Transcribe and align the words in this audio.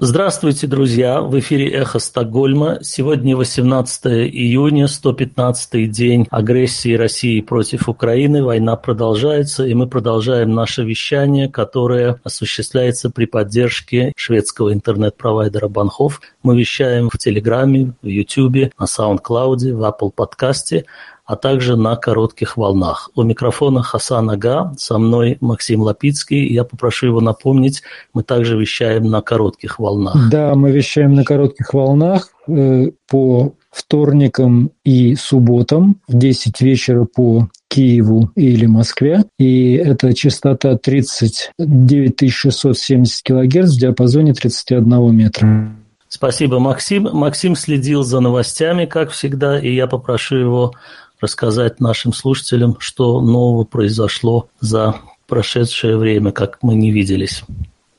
Здравствуйте, 0.00 0.68
друзья! 0.68 1.20
В 1.20 1.36
эфире 1.40 1.72
«Эхо 1.72 1.98
Стокгольма». 1.98 2.78
Сегодня 2.82 3.36
18 3.36 4.06
июня, 4.06 4.84
115-й 4.84 5.86
день 5.88 6.24
агрессии 6.30 6.94
России 6.94 7.40
против 7.40 7.88
Украины. 7.88 8.44
Война 8.44 8.76
продолжается, 8.76 9.66
и 9.66 9.74
мы 9.74 9.88
продолжаем 9.88 10.54
наше 10.54 10.84
вещание, 10.84 11.48
которое 11.48 12.20
осуществляется 12.22 13.10
при 13.10 13.24
поддержке 13.24 14.12
шведского 14.14 14.72
интернет-провайдера 14.72 15.66
Банхов. 15.66 16.20
Мы 16.44 16.56
вещаем 16.56 17.10
в 17.12 17.18
Телеграме, 17.18 17.94
в 18.00 18.06
Ютубе, 18.06 18.70
на 18.78 18.84
SoundCloud, 18.84 19.72
в 19.74 19.82
Apple 19.82 20.12
подкасте– 20.14 20.84
а 21.28 21.36
также 21.36 21.76
на 21.76 21.94
коротких 21.94 22.56
волнах. 22.56 23.10
У 23.14 23.22
микрофона 23.22 23.82
Хасан 23.82 24.30
Ага, 24.30 24.72
со 24.78 24.98
мной 24.98 25.36
Максим 25.42 25.82
Лапицкий. 25.82 26.50
Я 26.50 26.64
попрошу 26.64 27.06
его 27.06 27.20
напомнить, 27.20 27.82
мы 28.14 28.22
также 28.22 28.58
вещаем 28.58 29.04
на 29.10 29.20
коротких 29.20 29.78
волнах. 29.78 30.16
Да, 30.30 30.54
мы 30.54 30.72
вещаем 30.72 31.12
на 31.12 31.24
коротких 31.24 31.74
волнах 31.74 32.30
э, 32.48 32.92
по 33.10 33.52
вторникам 33.70 34.70
и 34.84 35.16
субботам 35.16 36.00
в 36.08 36.16
10 36.16 36.62
вечера 36.62 37.04
по 37.04 37.48
Киеву 37.68 38.30
или 38.34 38.64
Москве. 38.64 39.24
И 39.38 39.74
это 39.74 40.14
частота 40.14 40.78
39 40.78 42.32
670 42.32 43.22
кГц 43.22 43.74
в 43.74 43.78
диапазоне 43.78 44.32
31 44.32 45.14
метра. 45.14 45.72
Спасибо, 46.08 46.58
Максим. 46.58 47.10
Максим 47.12 47.54
следил 47.54 48.02
за 48.02 48.20
новостями, 48.20 48.86
как 48.86 49.10
всегда, 49.10 49.58
и 49.58 49.74
я 49.74 49.86
попрошу 49.86 50.36
его 50.36 50.72
рассказать 51.20 51.80
нашим 51.80 52.12
слушателям, 52.12 52.76
что 52.78 53.20
нового 53.20 53.64
произошло 53.64 54.48
за 54.60 54.96
прошедшее 55.26 55.96
время, 55.96 56.32
как 56.32 56.58
мы 56.62 56.74
не 56.74 56.90
виделись. 56.90 57.44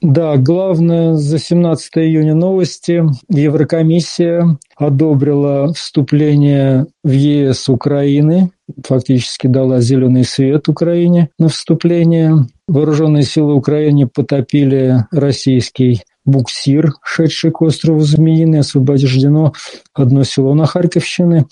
Да, 0.02 0.38
главное 0.38 1.16
за 1.16 1.40
17 1.40 1.98
июня 1.98 2.34
новости. 2.34 3.04
Еврокомиссия 3.28 4.58
одобрила 4.78 5.74
вступление 5.74 6.88
в 7.04 7.12
ЕС 7.12 7.68
Украины, 7.68 8.52
фактически 8.88 9.48
дала 9.48 9.82
зеленый 9.82 10.24
свет 10.24 10.70
Украине 10.70 11.30
на 11.38 11.50
вступление. 11.50 12.48
Вооруженные 12.70 13.24
силы 13.24 13.54
Украины 13.54 14.08
потопили 14.08 15.06
российский 15.12 16.04
буксир, 16.24 16.94
шедший 17.04 17.52
к 17.52 17.62
острову 17.62 18.00
Змеиный, 18.00 18.60
освобождено 18.60 19.54
одно 19.94 20.24
село 20.24 20.54
на 20.54 20.66
Харьковщине. 20.66 21.46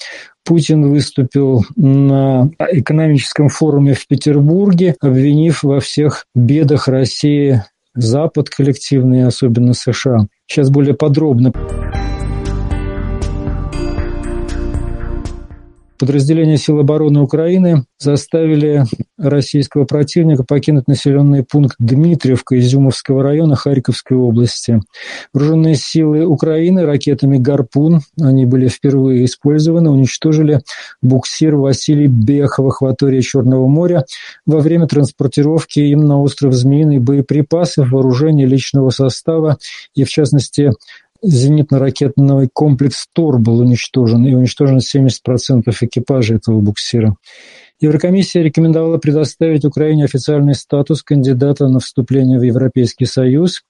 Путин 0.48 0.90
выступил 0.90 1.66
на 1.76 2.50
экономическом 2.72 3.50
форуме 3.50 3.94
в 3.94 4.08
Петербурге, 4.08 4.96
обвинив 5.02 5.62
во 5.64 5.82
всех 5.82 6.26
бедах 6.34 6.88
России 6.88 7.64
Запад 7.94 8.50
коллективный, 8.50 9.26
особенно 9.26 9.74
США. 9.74 10.28
Сейчас 10.48 10.70
более 10.70 10.94
подробно. 10.94 11.52
Подразделения 16.00 16.58
сил 16.58 16.80
обороны 16.80 17.22
Украины 17.22 17.86
заставили 17.98 18.86
российского 19.18 19.86
противника 19.86 20.44
покинуть 20.44 20.88
населенный 20.88 21.44
пункт 21.44 21.76
Дмитриевка 21.80 22.60
Изюмовского 22.60 23.24
района 23.24 23.56
Харьковской 23.56 24.16
области. 24.16 24.80
Вооруженные 25.34 25.76
силы 25.76 26.26
Украины 26.26 26.86
ракетами 26.86 27.38
«Гарпун», 27.40 28.02
они 28.22 28.46
были 28.46 28.68
впервые 28.68 29.26
использованы, 29.26 29.90
уничтожили 29.90 30.62
буксир 31.02 31.56
Василий 31.56 32.08
Бех 32.08 32.60
в 32.60 32.68
акватории 32.68 33.22
Черного 33.22 33.68
моря 33.68 34.06
во 34.46 34.60
время 34.60 34.86
транспортировки 34.86 35.80
им 35.80 36.06
на 36.06 36.22
остров 36.22 36.54
Змеиный 36.54 37.00
боеприпасов, 37.00 37.90
вооружения 37.90 38.46
личного 38.46 38.92
состава 38.92 39.58
и, 39.96 40.04
в 40.04 40.10
частности, 40.10 40.72
зенитно-ракетный 41.24 42.50
комплекс 42.52 43.08
«Тор» 43.14 43.40
был 43.40 43.60
уничтожен, 43.60 44.26
и 44.26 44.34
уничтожено 44.34 44.80
70% 44.80 45.64
экипажа 45.82 46.36
этого 46.36 46.60
буксира. 46.62 47.16
Еврокомиссия 47.80 48.42
рекомендовала 48.42 48.98
предоставить 48.98 49.64
Украине 49.64 50.06
официальный 50.06 50.56
статус 50.56 51.04
кандидата 51.04 51.68
на 51.68 51.80
вступление 51.80 52.40
в 52.40 52.44
Европейский 52.44 53.06
Союз. 53.06 53.62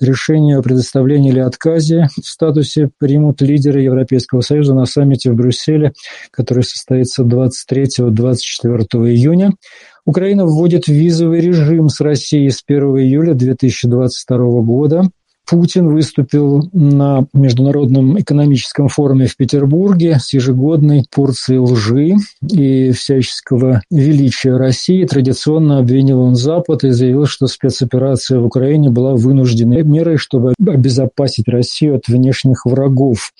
Решение 0.00 0.58
о 0.58 0.62
предоставлении 0.62 1.30
или 1.30 1.38
отказе 1.38 2.08
в 2.20 2.26
статусе 2.26 2.90
примут 2.98 3.40
лидеры 3.40 3.80
Европейского 3.80 4.40
Союза 4.40 4.74
на 4.74 4.86
саммите 4.86 5.30
в 5.30 5.36
Брюсселе, 5.36 5.92
который 6.32 6.64
состоится 6.64 7.22
23-24 7.22 8.10
июня. 9.08 9.52
Украина 10.04 10.44
вводит 10.44 10.88
визовый 10.88 11.40
режим 11.40 11.88
с 11.88 12.00
Россией 12.00 12.50
с 12.50 12.62
1 12.66 12.82
июля 12.98 13.34
2022 13.34 14.36
года. 14.62 15.04
Путин 15.48 15.88
выступил 15.88 16.68
на 16.72 17.26
Международном 17.34 18.18
экономическом 18.18 18.88
форуме 18.88 19.26
в 19.26 19.36
Петербурге 19.36 20.18
с 20.18 20.32
ежегодной 20.32 21.04
порцией 21.10 21.58
лжи 21.58 22.14
и 22.50 22.92
всяческого 22.92 23.82
величия 23.90 24.56
России. 24.56 25.04
Традиционно 25.04 25.78
обвинил 25.78 26.20
он 26.20 26.34
Запад 26.34 26.84
и 26.84 26.90
заявил, 26.90 27.26
что 27.26 27.46
спецоперация 27.46 28.40
в 28.40 28.46
Украине 28.46 28.90
была 28.90 29.14
вынужденной 29.14 29.82
мерой, 29.82 30.16
чтобы 30.16 30.54
обезопасить 30.66 31.48
Россию 31.48 31.96
от 31.96 32.08
внешних 32.08 32.64
врагов. 32.64 33.32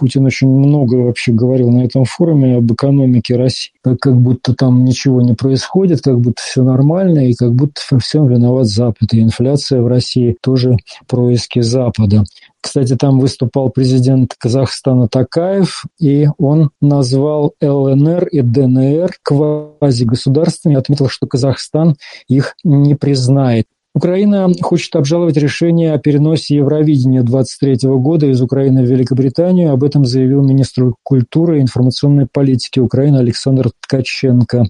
Путин 0.00 0.24
очень 0.24 0.48
много 0.48 0.94
вообще 0.94 1.30
говорил 1.30 1.70
на 1.70 1.84
этом 1.84 2.06
форуме 2.06 2.56
об 2.56 2.72
экономике 2.72 3.36
России, 3.36 3.72
как 3.82 4.16
будто 4.16 4.54
там 4.54 4.82
ничего 4.82 5.20
не 5.20 5.34
происходит, 5.34 6.00
как 6.00 6.18
будто 6.18 6.40
все 6.40 6.62
нормально, 6.62 7.28
и 7.28 7.34
как 7.34 7.52
будто 7.52 7.82
во 7.90 7.98
всем 7.98 8.26
виноват 8.26 8.66
Запад. 8.66 9.12
И 9.12 9.20
инфляция 9.20 9.82
в 9.82 9.88
России 9.88 10.38
тоже 10.40 10.78
происки 11.06 11.60
Запада. 11.60 12.24
Кстати, 12.62 12.96
там 12.96 13.20
выступал 13.20 13.68
президент 13.68 14.34
Казахстана 14.38 15.06
Такаев, 15.06 15.84
и 16.00 16.28
он 16.38 16.70
назвал 16.80 17.52
ЛНР 17.60 18.26
и 18.28 18.40
ДНР 18.40 19.10
квазигосударствами, 19.22 20.76
отметил, 20.76 21.10
что 21.10 21.26
Казахстан 21.26 21.96
их 22.26 22.54
не 22.64 22.94
признает. 22.94 23.66
Украина 23.92 24.48
хочет 24.60 24.94
обжаловать 24.94 25.36
решение 25.36 25.92
о 25.92 25.98
переносе 25.98 26.56
Евровидения 26.56 27.22
2023 27.22 27.90
года 27.90 28.26
из 28.26 28.40
Украины 28.40 28.84
в 28.84 28.86
Великобританию. 28.86 29.72
Об 29.72 29.82
этом 29.82 30.04
заявил 30.04 30.42
министр 30.42 30.92
культуры 31.02 31.58
и 31.58 31.62
информационной 31.62 32.28
политики 32.30 32.78
Украины 32.78 33.16
Александр 33.16 33.70
Ткаченко. 33.80 34.66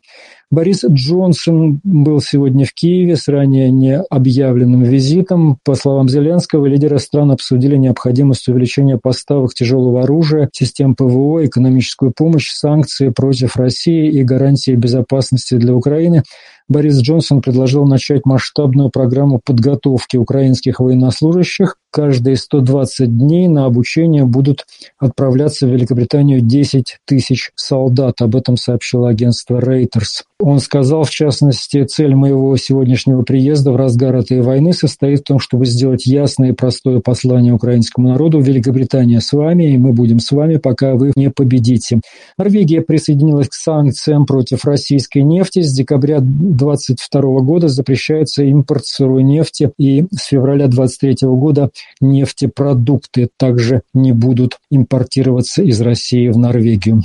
Борис 0.50 0.84
Джонсон 0.84 1.80
был 1.84 2.20
сегодня 2.20 2.64
в 2.64 2.72
Киеве 2.72 3.14
с 3.14 3.28
ранее 3.28 3.70
не 3.70 4.00
объявленным 4.00 4.82
визитом. 4.82 5.58
По 5.64 5.74
словам 5.74 6.08
Зеленского, 6.08 6.66
лидеры 6.66 6.98
стран 6.98 7.30
обсудили 7.30 7.76
необходимость 7.76 8.48
увеличения 8.48 8.98
поставок 8.98 9.54
тяжелого 9.54 10.02
оружия, 10.02 10.48
систем 10.52 10.96
ПВО, 10.96 11.46
экономическую 11.46 12.12
помощь, 12.16 12.50
санкции 12.50 13.10
против 13.10 13.56
России 13.56 14.10
и 14.10 14.24
гарантии 14.24 14.72
безопасности 14.72 15.54
для 15.54 15.72
Украины. 15.72 16.24
Борис 16.70 17.00
Джонсон 17.00 17.42
предложил 17.42 17.84
начать 17.84 18.24
масштабную 18.24 18.90
программу 18.90 19.40
подготовки 19.44 20.16
украинских 20.16 20.78
военнослужащих. 20.78 21.74
Каждые 21.92 22.36
120 22.36 23.18
дней 23.18 23.48
на 23.48 23.64
обучение 23.64 24.24
будут 24.24 24.64
отправляться 24.96 25.66
в 25.66 25.70
Великобританию 25.70 26.40
10 26.40 26.98
тысяч 27.04 27.50
солдат. 27.56 28.22
Об 28.22 28.36
этом 28.36 28.56
сообщило 28.56 29.08
агентство 29.08 29.58
Reuters. 29.58 30.22
Он 30.38 30.60
сказал, 30.60 31.02
в 31.02 31.10
частности, 31.10 31.84
цель 31.84 32.14
моего 32.14 32.56
сегодняшнего 32.56 33.22
приезда 33.22 33.72
в 33.72 33.76
разгар 33.76 34.14
этой 34.14 34.40
войны 34.40 34.72
состоит 34.72 35.20
в 35.20 35.24
том, 35.24 35.40
чтобы 35.40 35.66
сделать 35.66 36.06
ясное 36.06 36.50
и 36.50 36.54
простое 36.54 37.00
послание 37.00 37.52
украинскому 37.52 38.08
народу. 38.08 38.40
Великобритания 38.40 39.20
с 39.20 39.32
вами, 39.32 39.72
и 39.72 39.76
мы 39.76 39.92
будем 39.92 40.20
с 40.20 40.30
вами, 40.30 40.56
пока 40.56 40.94
вы 40.94 41.12
не 41.16 41.28
победите. 41.30 42.00
Норвегия 42.38 42.80
присоединилась 42.80 43.48
к 43.48 43.54
санкциям 43.54 44.24
против 44.24 44.64
российской 44.64 45.22
нефти. 45.22 45.60
С 45.60 45.74
декабря 45.74 46.20
2022 46.60 47.40
года 47.40 47.68
запрещается 47.68 48.44
импорт 48.44 48.84
сырой 48.84 49.22
нефти, 49.22 49.72
и 49.78 50.04
с 50.12 50.26
февраля 50.26 50.68
2023 50.68 51.28
года 51.28 51.70
нефтепродукты 52.00 53.30
также 53.36 53.82
не 53.94 54.12
будут 54.12 54.58
импортироваться 54.70 55.62
из 55.62 55.80
России 55.80 56.28
в 56.28 56.38
Норвегию. 56.38 57.02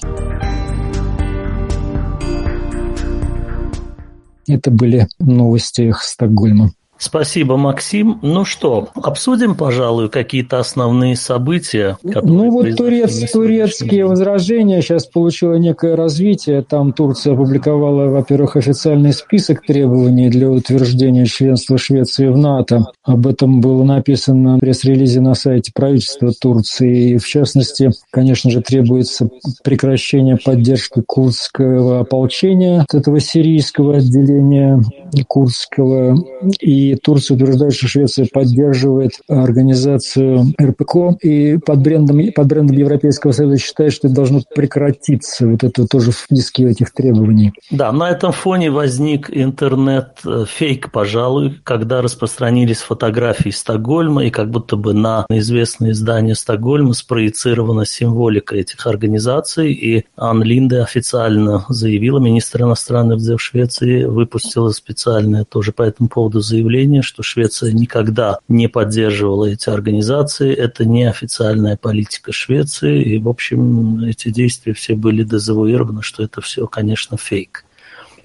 Это 4.47 4.69
были 4.69 5.07
новости 5.19 5.93
Стокгольма. 5.99 6.71
Спасибо, 7.05 7.55
Максим. 7.55 8.17
Ну 8.23 8.45
что, 8.45 8.89
обсудим, 8.95 9.53
пожалуй, 9.53 10.09
какие-то 10.09 10.57
основные 10.57 11.15
события. 11.15 11.99
Ну 12.03 12.49
вот 12.49 12.75
турец, 12.75 13.31
турецкие 13.31 14.07
возражения 14.07 14.81
сейчас 14.81 15.05
получило 15.05 15.53
некое 15.53 15.95
развитие. 15.95 16.63
Там 16.63 16.93
Турция 16.93 17.33
опубликовала, 17.33 18.09
во-первых, 18.09 18.55
официальный 18.55 19.13
список 19.13 19.61
требований 19.61 20.29
для 20.29 20.49
утверждения 20.49 21.27
членства 21.27 21.77
Швеции 21.77 22.27
в 22.27 22.37
НАТО. 22.37 22.85
Об 23.03 23.27
этом 23.27 23.61
было 23.61 23.83
написано 23.83 24.57
в 24.57 24.59
пресс-релизе 24.61 25.21
на 25.21 25.35
сайте 25.35 25.71
правительства 25.75 26.31
Турции. 26.31 27.11
И, 27.11 27.17
в 27.17 27.27
частности, 27.27 27.91
конечно 28.09 28.49
же, 28.49 28.61
требуется 28.61 29.29
прекращение 29.63 30.37
поддержки 30.43 31.03
курдского 31.05 31.99
ополчения, 31.99 32.83
этого 32.91 33.19
сирийского 33.19 33.97
отделения 33.97 34.81
курдского, 35.27 36.17
и 36.59 36.94
и 36.95 36.99
Турция 36.99 37.35
утверждает, 37.35 37.73
что 37.73 37.87
Швеция 37.87 38.27
поддерживает 38.31 39.11
организацию 39.27 40.53
РПК, 40.61 41.21
и 41.21 41.57
под 41.57 41.79
брендом, 41.81 42.21
под 42.33 42.47
брендом 42.47 42.77
Европейского 42.77 43.31
Союза 43.31 43.57
считает, 43.57 43.93
что 43.93 44.07
это 44.07 44.15
должно 44.15 44.41
прекратиться. 44.55 45.47
Вот 45.47 45.63
это 45.63 45.87
тоже 45.87 46.11
в 46.11 46.15
списке 46.15 46.69
этих 46.69 46.91
требований. 46.91 47.53
Да, 47.71 47.91
на 47.91 48.09
этом 48.09 48.31
фоне 48.31 48.71
возник 48.71 49.29
интернет-фейк, 49.29 50.91
пожалуй, 50.91 51.59
когда 51.63 52.01
распространились 52.01 52.77
фотографии 52.77 53.49
Стокгольма, 53.49 54.25
и 54.25 54.29
как 54.29 54.49
будто 54.49 54.75
бы 54.75 54.93
на 54.93 55.25
известные 55.29 55.91
издания 55.91 56.35
Стокгольма 56.35 56.93
спроецирована 56.93 57.85
символика 57.85 58.55
этих 58.55 58.85
организаций, 58.87 59.73
и 59.73 60.05
Ан 60.15 60.43
Линде 60.43 60.79
официально 60.79 61.65
заявила, 61.69 62.19
министр 62.19 62.63
иностранных 62.63 63.19
дел 63.19 63.37
Швеции 63.37 64.03
выпустила 64.05 64.69
специальное 64.69 65.43
тоже 65.45 65.71
по 65.71 65.83
этому 65.83 66.09
поводу 66.09 66.39
заявление, 66.39 66.74
что 67.01 67.23
Швеция 67.23 67.71
никогда 67.71 68.39
не 68.47 68.67
поддерживала 68.67 69.45
эти 69.45 69.69
организации, 69.69 70.53
это 70.53 70.85
не 70.85 71.03
официальная 71.03 71.77
политика 71.77 72.31
Швеции, 72.31 73.01
и, 73.01 73.19
в 73.19 73.29
общем, 73.29 74.03
эти 74.03 74.29
действия 74.29 74.73
все 74.73 74.95
были 74.95 75.23
дезавуированы, 75.23 76.01
что 76.01 76.23
это 76.23 76.41
все, 76.41 76.67
конечно, 76.67 77.17
фейк. 77.17 77.65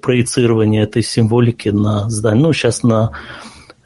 Проецирование 0.00 0.82
этой 0.82 1.02
символики 1.02 1.68
на 1.68 2.08
здание. 2.10 2.42
Ну, 2.42 2.52
сейчас 2.52 2.82
на 2.82 3.12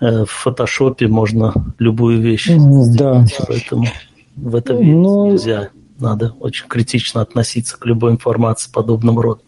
э, 0.00 0.24
в 0.24 0.30
фотошопе 0.30 1.08
можно 1.08 1.52
любую 1.78 2.20
вещь 2.20 2.48
да. 2.48 3.24
сделать, 3.24 3.36
поэтому 3.46 3.86
в 4.36 4.54
это 4.54 4.74
верить 4.74 4.96
Но... 4.96 5.26
нельзя. 5.26 5.70
Надо 5.98 6.34
очень 6.40 6.66
критично 6.66 7.20
относиться 7.20 7.78
к 7.78 7.86
любой 7.86 8.12
информации 8.12 8.70
подобного 8.70 9.22
рода. 9.22 9.40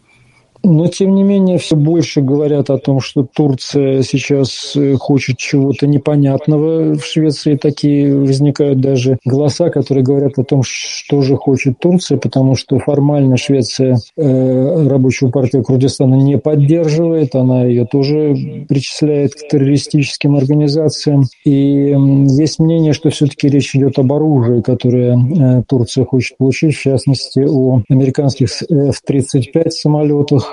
Но, 0.63 0.87
тем 0.87 1.15
не 1.15 1.23
менее, 1.23 1.57
все 1.57 1.75
больше 1.75 2.21
говорят 2.21 2.69
о 2.69 2.77
том, 2.77 2.99
что 2.99 3.23
Турция 3.23 4.01
сейчас 4.01 4.75
э, 4.75 4.95
хочет 4.95 5.37
чего-то 5.37 5.87
непонятного. 5.87 6.95
В 6.95 7.05
Швеции 7.05 7.55
такие 7.55 8.15
возникают 8.15 8.79
даже 8.79 9.17
голоса, 9.25 9.69
которые 9.69 10.03
говорят 10.03 10.37
о 10.37 10.43
том, 10.43 10.63
что 10.63 11.21
же 11.21 11.35
хочет 11.35 11.79
Турция, 11.79 12.17
потому 12.17 12.55
что 12.55 12.79
формально 12.79 13.37
Швеция 13.37 13.97
э, 14.17 14.87
рабочую 14.87 15.31
партию 15.31 15.63
Курдистана 15.63 16.15
не 16.15 16.37
поддерживает, 16.37 17.35
она 17.35 17.63
ее 17.63 17.85
тоже 17.85 18.65
причисляет 18.67 19.35
к 19.35 19.47
террористическим 19.49 20.35
организациям. 20.35 21.25
И 21.45 21.95
есть 22.37 22.59
мнение, 22.59 22.93
что 22.93 23.09
все-таки 23.09 23.47
речь 23.47 23.75
идет 23.75 23.99
об 23.99 24.11
оружии, 24.11 24.61
которое 24.61 25.17
э, 25.17 25.63
Турция 25.67 26.05
хочет 26.05 26.37
получить, 26.37 26.75
в 26.75 26.81
частности, 26.81 27.39
о 27.47 27.81
американских 27.89 28.49
F-35 28.63 29.69
самолетах, 29.69 30.46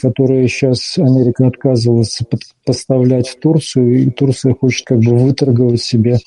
которые 0.00 0.48
сейчас 0.48 0.98
Америка 0.98 1.46
отказывается 1.46 2.24
поставлять 2.64 3.28
в 3.28 3.38
Турцию, 3.38 4.02
и 4.02 4.10
Турция 4.10 4.54
хочет 4.54 4.86
как 4.86 4.98
бы 5.00 5.16
выторговать 5.16 5.82
себе 5.82 6.18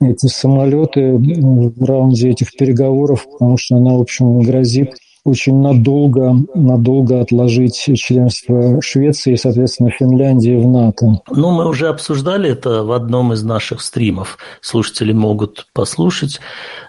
эти 0.00 0.26
самолеты 0.26 1.12
в 1.14 1.84
раунде 1.84 2.30
этих 2.30 2.52
переговоров, 2.52 3.26
потому 3.30 3.56
что 3.56 3.76
она, 3.76 3.94
в 3.94 4.00
общем, 4.00 4.40
грозит 4.40 4.94
очень 5.24 5.60
надолго, 5.60 6.34
надолго 6.54 7.20
отложить 7.20 7.76
членство 7.76 8.82
Швеции 8.82 9.34
и, 9.34 9.36
соответственно, 9.36 9.90
Финляндии 9.90 10.56
в 10.56 10.66
НАТО. 10.66 11.20
Ну, 11.30 11.50
мы 11.52 11.68
уже 11.68 11.88
обсуждали 11.88 12.50
это 12.50 12.82
в 12.82 12.90
одном 12.90 13.32
из 13.32 13.44
наших 13.44 13.82
стримов. 13.82 14.38
Слушатели 14.60 15.12
могут 15.12 15.68
послушать. 15.72 16.40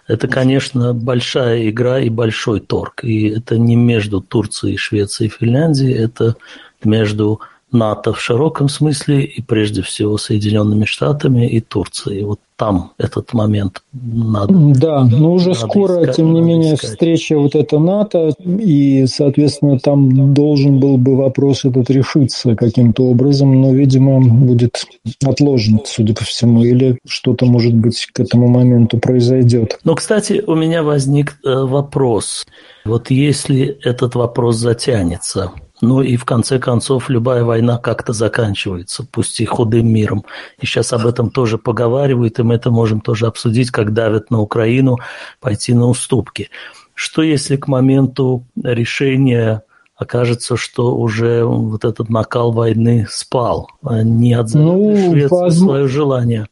Это, 0.08 0.28
конечно, 0.28 0.94
большая 0.94 1.70
игра 1.70 2.00
и 2.00 2.10
большой 2.10 2.60
торг. 2.60 3.04
И 3.04 3.30
это 3.30 3.58
не 3.58 3.76
между 3.76 4.20
Турцией, 4.20 4.78
Швецией 4.78 5.30
и 5.30 5.32
Финляндией, 5.32 5.94
это 5.94 6.36
между 6.84 7.40
НАТО 7.74 8.14
в 8.14 8.22
широком 8.22 8.70
смысле 8.70 9.24
и 9.24 9.42
прежде 9.42 9.82
всего 9.82 10.18
Соединенными 10.18 10.86
Штатами 10.86 11.48
и 11.48 11.60
Турцией. 11.60 12.24
Вот 12.24 12.40
там 12.56 12.92
этот 12.98 13.34
момент 13.34 13.82
надо. 13.94 14.54
Да, 14.54 15.04
но 15.04 15.34
уже 15.34 15.56
скоро, 15.56 16.02
искать, 16.02 16.16
тем 16.16 16.34
не 16.34 16.42
менее, 16.42 16.76
искать. 16.76 16.92
встреча 16.92 17.38
вот 17.38 17.56
эта 17.56 17.80
НАТО, 17.80 18.32
и, 18.40 19.06
соответственно, 19.08 19.80
там 19.80 20.34
должен 20.34 20.80
был 20.80 20.98
бы 20.98 21.16
вопрос 21.16 21.66
этот 21.66 21.90
решиться 21.90 22.56
каким-то 22.56 23.04
образом, 23.06 23.60
но, 23.60 23.74
видимо, 23.74 24.22
будет 24.22 24.86
отложен, 25.26 25.82
судя 25.86 26.14
по 26.14 26.24
всему, 26.24 26.64
или 26.64 27.00
что-то, 27.08 27.46
может 27.46 27.74
быть, 27.74 28.06
к 28.14 28.20
этому 28.20 28.48
моменту 28.48 29.00
произойдет. 29.00 29.80
Но, 29.84 29.96
кстати, 29.96 30.44
у 30.46 30.56
меня 30.56 30.84
возник 30.84 31.38
э, 31.44 31.54
вопрос. 31.54 32.46
Вот 32.86 33.10
если 33.10 33.78
этот 33.84 34.16
вопрос 34.16 34.58
затянется, 34.58 35.52
ну 35.84 36.02
и 36.02 36.16
в 36.16 36.24
конце 36.24 36.60
концов 36.60 37.10
любая 37.10 37.44
война 37.44 37.78
как-то 37.78 38.14
заканчивается, 38.14 39.06
пусть 39.12 39.42
и 39.42 39.46
худым 39.46 39.94
миром. 39.94 40.24
И 40.62 40.66
сейчас 40.66 40.94
об 40.94 41.06
этом 41.06 41.30
тоже 41.30 41.58
поговаривают, 41.58 42.40
и 42.40 42.44
мы 42.44 42.56
это 42.56 42.72
можем 42.72 43.02
тоже 43.02 43.28
обсудить, 43.28 43.70
как 43.70 43.94
давят 43.94 44.32
на 44.32 44.40
Украину 44.40 44.98
пойти 45.42 45.74
на 45.74 45.88
уступки. 45.88 46.50
Что 46.94 47.22
если 47.22 47.58
к 47.58 47.68
моменту 47.68 48.46
решения 48.64 49.64
окажется, 49.98 50.56
что 50.56 50.96
уже 50.96 51.44
вот 51.44 51.84
этот 51.84 52.10
накал 52.10 52.54
войны 52.54 53.06
спал, 53.10 53.68
а 53.84 54.04
не 54.04 54.34
отзовет 54.34 54.66
ну, 54.66 55.12
Швеция 55.12 55.28
воз... 55.30 55.58
свое 55.58 55.88
желание? 55.90 56.48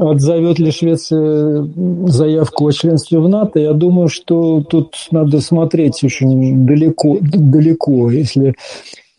Отзовет 0.00 0.58
ли 0.58 0.70
Швеция 0.70 1.68
заявку 2.06 2.66
о 2.66 2.72
членстве 2.72 3.18
в 3.18 3.28
НАТО, 3.28 3.60
я 3.60 3.72
думаю, 3.72 4.08
что 4.08 4.62
тут 4.62 4.94
надо 5.10 5.40
смотреть 5.40 6.02
очень 6.02 6.66
далеко, 6.66 7.18
далеко. 7.20 8.10
Если 8.10 8.54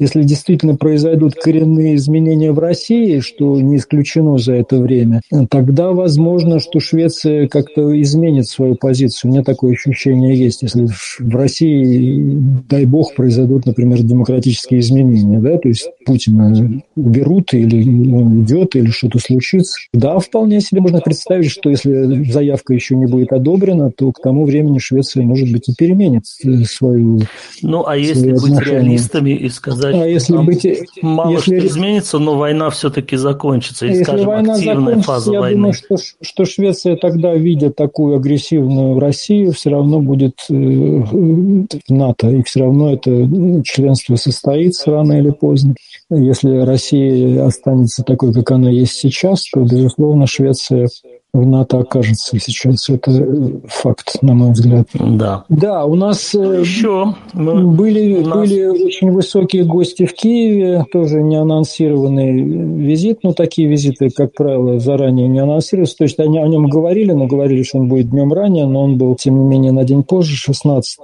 если 0.01 0.23
действительно 0.23 0.75
произойдут 0.75 1.35
коренные 1.35 1.95
изменения 1.95 2.51
в 2.51 2.57
России, 2.57 3.19
что 3.19 3.61
не 3.61 3.77
исключено 3.77 4.39
за 4.39 4.53
это 4.53 4.79
время, 4.79 5.21
тогда 5.51 5.91
возможно, 5.91 6.59
что 6.59 6.79
Швеция 6.79 7.47
как-то 7.47 8.01
изменит 8.01 8.47
свою 8.47 8.73
позицию. 8.75 9.29
У 9.29 9.33
меня 9.33 9.43
такое 9.43 9.73
ощущение 9.73 10.35
есть. 10.35 10.63
Если 10.63 10.87
в 10.87 11.35
России, 11.35 12.35
дай 12.67 12.85
бог, 12.85 13.13
произойдут, 13.13 13.67
например, 13.67 14.01
демократические 14.01 14.79
изменения, 14.79 15.39
да, 15.39 15.59
то 15.59 15.67
есть 15.67 15.87
Путина 16.03 16.81
уберут 16.95 17.53
или 17.53 17.87
он 18.11 18.39
уйдет, 18.39 18.75
или 18.75 18.87
что-то 18.87 19.19
случится. 19.19 19.75
Да, 19.93 20.17
вполне 20.17 20.61
себе 20.61 20.81
можно 20.81 20.99
представить, 20.99 21.51
что 21.51 21.69
если 21.69 22.31
заявка 22.31 22.73
еще 22.73 22.95
не 22.95 23.05
будет 23.05 23.33
одобрена, 23.33 23.91
то 23.91 24.11
к 24.11 24.19
тому 24.19 24.45
времени 24.45 24.79
Швеция, 24.79 25.21
может 25.21 25.51
быть, 25.51 25.69
и 25.69 25.75
переменит 25.77 26.25
свою 26.25 27.19
Ну, 27.61 27.85
а 27.85 27.95
если 27.95 28.31
быть 28.31 28.59
реалистами 28.65 29.29
и 29.29 29.47
сказать, 29.49 29.90
сказать, 29.91 30.07
а 30.07 30.09
если 30.09 30.37
быть, 30.37 30.67
мало 31.01 31.31
если... 31.31 31.59
что 31.59 31.67
изменится, 31.67 32.19
но 32.19 32.37
война 32.37 32.69
все-таки 32.69 33.15
закончится. 33.17 33.85
И, 33.85 33.89
если 33.89 34.03
скажем, 34.03 34.27
война 34.27 34.53
активная 34.53 35.01
фаза 35.01 35.31
я 35.33 35.39
войны. 35.39 35.55
думаю, 35.55 35.73
что, 35.73 35.95
что 36.21 36.45
Швеция 36.45 36.95
тогда, 36.95 37.33
видя 37.35 37.71
такую 37.71 38.15
агрессивную 38.15 38.99
Россию, 38.99 39.51
все 39.51 39.69
равно 39.69 39.99
будет 40.01 40.35
э, 40.49 40.53
в 40.53 41.67
НАТО. 41.89 42.29
И 42.29 42.43
все 42.43 42.61
равно 42.61 42.93
это 42.93 43.09
ну, 43.11 43.61
членство 43.63 44.15
состоится 44.15 44.91
рано 44.91 45.13
или 45.13 45.31
поздно. 45.31 45.75
Если 46.09 46.57
Россия 46.57 47.45
останется 47.45 48.03
такой, 48.03 48.33
как 48.33 48.51
она 48.51 48.69
есть 48.69 48.93
сейчас, 48.93 49.45
то, 49.53 49.61
безусловно, 49.61 50.27
Швеция 50.27 50.87
в 51.33 51.45
НАТО 51.45 51.79
окажется 51.79 52.37
сейчас. 52.39 52.89
Это 52.89 53.11
э, 53.11 53.51
факт, 53.67 54.21
на 54.21 54.33
мой 54.33 54.51
взгляд. 54.51 54.87
Да. 54.93 55.45
Да, 55.47 55.85
у 55.85 55.95
нас 55.95 56.35
э, 56.35 56.59
еще 56.59 57.15
были, 57.33 58.17
у 58.17 58.27
нас... 58.27 58.39
были 58.39 58.65
очень 58.65 59.11
высокие 59.11 59.63
гости 59.63 60.05
в 60.05 60.13
Киеве, 60.13 60.85
тоже 60.91 61.21
не 61.23 61.37
анонсированный 61.37 62.41
визит, 62.41 63.19
но 63.23 63.31
такие 63.31 63.69
визиты, 63.69 64.09
как 64.09 64.33
правило, 64.33 64.79
заранее 64.79 65.29
не 65.29 65.39
анонсируются. 65.39 65.97
То 65.97 66.03
есть 66.03 66.19
они 66.19 66.37
о 66.37 66.47
нем 66.47 66.67
говорили, 66.67 67.13
но 67.13 67.27
говорили, 67.27 67.63
что 67.63 67.79
он 67.79 67.87
будет 67.87 68.09
днем 68.09 68.33
ранее, 68.33 68.65
но 68.65 68.83
он 68.83 68.97
был, 68.97 69.15
тем 69.15 69.39
не 69.39 69.45
менее, 69.45 69.71
на 69.71 69.85
день 69.85 70.03
позже, 70.03 70.35
16 70.35 70.99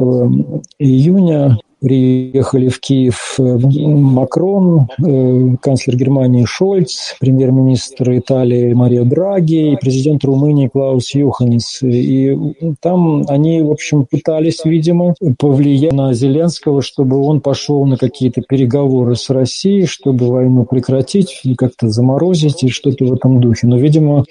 июня 0.79 1.57
приехали 1.79 2.69
в 2.69 2.79
Киев 2.79 3.35
э, 3.39 3.43
Макрон, 3.43 4.87
э, 5.03 5.55
канцлер 5.61 5.95
Германии 5.95 6.45
Шольц, 6.45 7.15
премьер-министр 7.19 8.17
Италии 8.17 8.73
Мария 8.73 9.03
Драги 9.03 9.73
и 9.73 9.77
президент 9.77 10.23
Румынии 10.23 10.67
Клаус 10.67 11.13
Юханис. 11.13 11.81
И 11.83 12.35
там 12.81 13.23
они, 13.27 13.61
в 13.61 13.71
общем, 13.71 14.05
пытались, 14.05 14.65
видимо, 14.65 15.13
повлиять 15.37 15.93
на 15.93 16.13
Зеленского, 16.13 16.81
чтобы 16.81 17.17
он 17.19 17.41
пошел 17.41 17.85
на 17.85 17.97
какие-то 17.97 18.41
переговоры 18.41 19.15
с 19.15 19.29
Россией, 19.29 19.85
чтобы 19.85 20.27
войну 20.27 20.65
прекратить 20.65 21.41
как-то 21.57 21.89
заморозить 21.89 22.63
и 22.63 22.69
что-то 22.69 23.05
в 23.05 23.13
этом 23.13 23.39
духе. 23.39 23.67
Но, 23.67 23.77
видимо, 23.77 24.25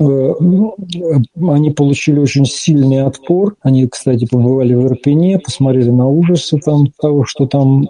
они 0.00 1.70
получили 1.70 2.18
очень 2.18 2.46
сильный 2.46 3.02
отпор. 3.02 3.56
Они, 3.60 3.86
кстати, 3.86 4.26
побывали 4.30 4.74
в 4.74 4.86
Ирпене, 4.86 5.38
посмотрели 5.38 5.90
на 5.90 6.08
ужасы 6.08 6.58
там 6.58 6.86
того, 7.00 7.24
что 7.26 7.46
там 7.46 7.88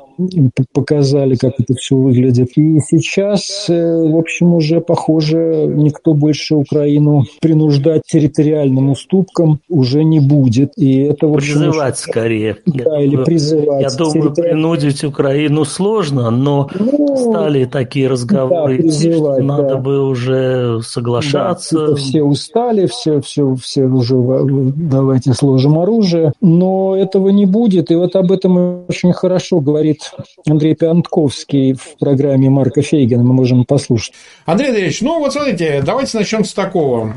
показали, 0.73 1.37
как 1.37 1.55
это 1.59 1.75
все 1.75 1.97
выглядит. 1.97 2.51
И 2.57 2.81
сейчас, 2.81 3.67
в 3.69 4.19
общем, 4.19 4.55
уже, 4.55 4.81
похоже, 4.81 5.67
никто 5.69 6.15
больше 6.15 6.57
Украину 6.57 7.25
принуждать 7.41 8.03
территориальным 8.07 8.91
уступкам 8.91 9.61
уже 9.69 10.05
не 10.05 10.21
будет. 10.21 10.73
И 10.77 11.03
это, 11.03 11.29
в 11.29 11.35
общем, 11.35 11.61
Призывать 11.61 11.95
уже... 11.95 12.03
скорее. 12.03 12.57
Да, 12.67 12.99
я 12.99 13.03
или 13.03 13.11
думаю, 13.11 13.27
призывать. 13.27 13.83
Я 13.83 13.97
думаю, 13.97 14.35
принудить 14.35 15.05
Украину 15.05 15.65
сложно, 15.65 16.31
но 16.31 16.69
ну, 16.75 17.17
стали 17.17 17.65
такие 17.65 18.09
разговоры 18.09 18.79
да, 18.79 18.89
идти, 18.89 19.13
что 19.13 19.37
да. 19.37 19.43
надо 19.43 19.77
бы 19.77 20.03
уже 20.07 20.81
соглашаться. 20.83 21.89
Да, 21.89 21.97
все 22.01 22.23
устали, 22.23 22.87
все, 22.87 23.21
все, 23.21 23.55
все 23.57 23.85
уже 23.85 24.15
давайте 24.15 25.35
сложим 25.35 25.79
оружие. 25.79 26.33
Но 26.41 26.97
этого 26.97 27.29
не 27.29 27.47
будет. 27.47 27.91
И 27.91 27.95
вот 27.95 28.17
об 28.17 28.33
этом 28.33 28.87
очень 28.89 29.13
хорошо 29.13 29.61
говорит 29.61 30.13
Андрей 30.49 30.75
Пиантковский 30.75 31.75
в 31.75 31.97
программе 31.99 32.51
Марка 32.51 32.83
Фейгина. 32.83 33.23
Мы 33.23 33.35
можем 33.35 33.65
послушать. 33.65 34.15
Андрей 34.47 34.69
Андреевич, 34.69 35.01
ну 35.03 35.19
вот 35.19 35.33
смотрите, 35.33 35.83
давайте 35.85 36.19
начнем 36.19 36.45
с 36.45 36.53
такого. 36.53 37.15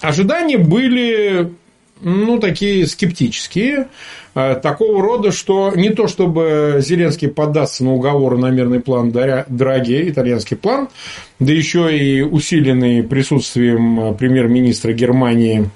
Ожидания 0.00 0.58
были 0.58 1.52
ну, 2.00 2.38
такие 2.38 2.86
скептические, 2.86 3.88
э, 4.34 4.54
такого 4.62 5.02
рода, 5.02 5.32
что 5.32 5.72
не 5.74 5.90
то 5.90 6.06
чтобы 6.08 6.76
Зеленский 6.80 7.28
поддастся 7.28 7.84
на 7.84 7.94
уговоры 7.94 8.36
на 8.36 8.50
мирный 8.50 8.80
план 8.80 9.10
Драги, 9.10 10.08
итальянский 10.08 10.56
план, 10.56 10.88
да 11.38 11.52
еще 11.52 11.96
и 11.96 12.22
усиленный 12.22 13.02
присутствием 13.02 14.14
премьер-министра 14.14 14.92
Германии 14.92 15.70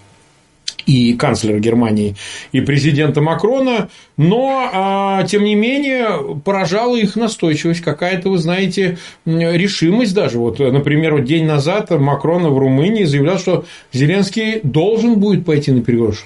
и 0.86 1.14
канцлера 1.14 1.58
Германии, 1.58 2.16
и 2.52 2.60
президента 2.60 3.20
Макрона, 3.20 3.88
но, 4.16 4.70
а, 4.72 5.22
тем 5.24 5.44
не 5.44 5.54
менее, 5.54 6.40
поражала 6.44 6.96
их 6.96 7.16
настойчивость, 7.16 7.80
какая-то, 7.80 8.30
вы 8.30 8.38
знаете, 8.38 8.98
решимость 9.24 10.14
даже. 10.14 10.38
Вот, 10.38 10.58
например, 10.58 11.14
вот 11.14 11.24
день 11.24 11.46
назад 11.46 11.90
Макрон 11.90 12.46
в 12.48 12.58
Румынии 12.58 13.04
заявлял, 13.04 13.38
что 13.38 13.64
Зеленский 13.92 14.60
должен 14.62 15.16
будет 15.16 15.44
пойти 15.44 15.72
на 15.72 15.82
переговоры. 15.82 16.16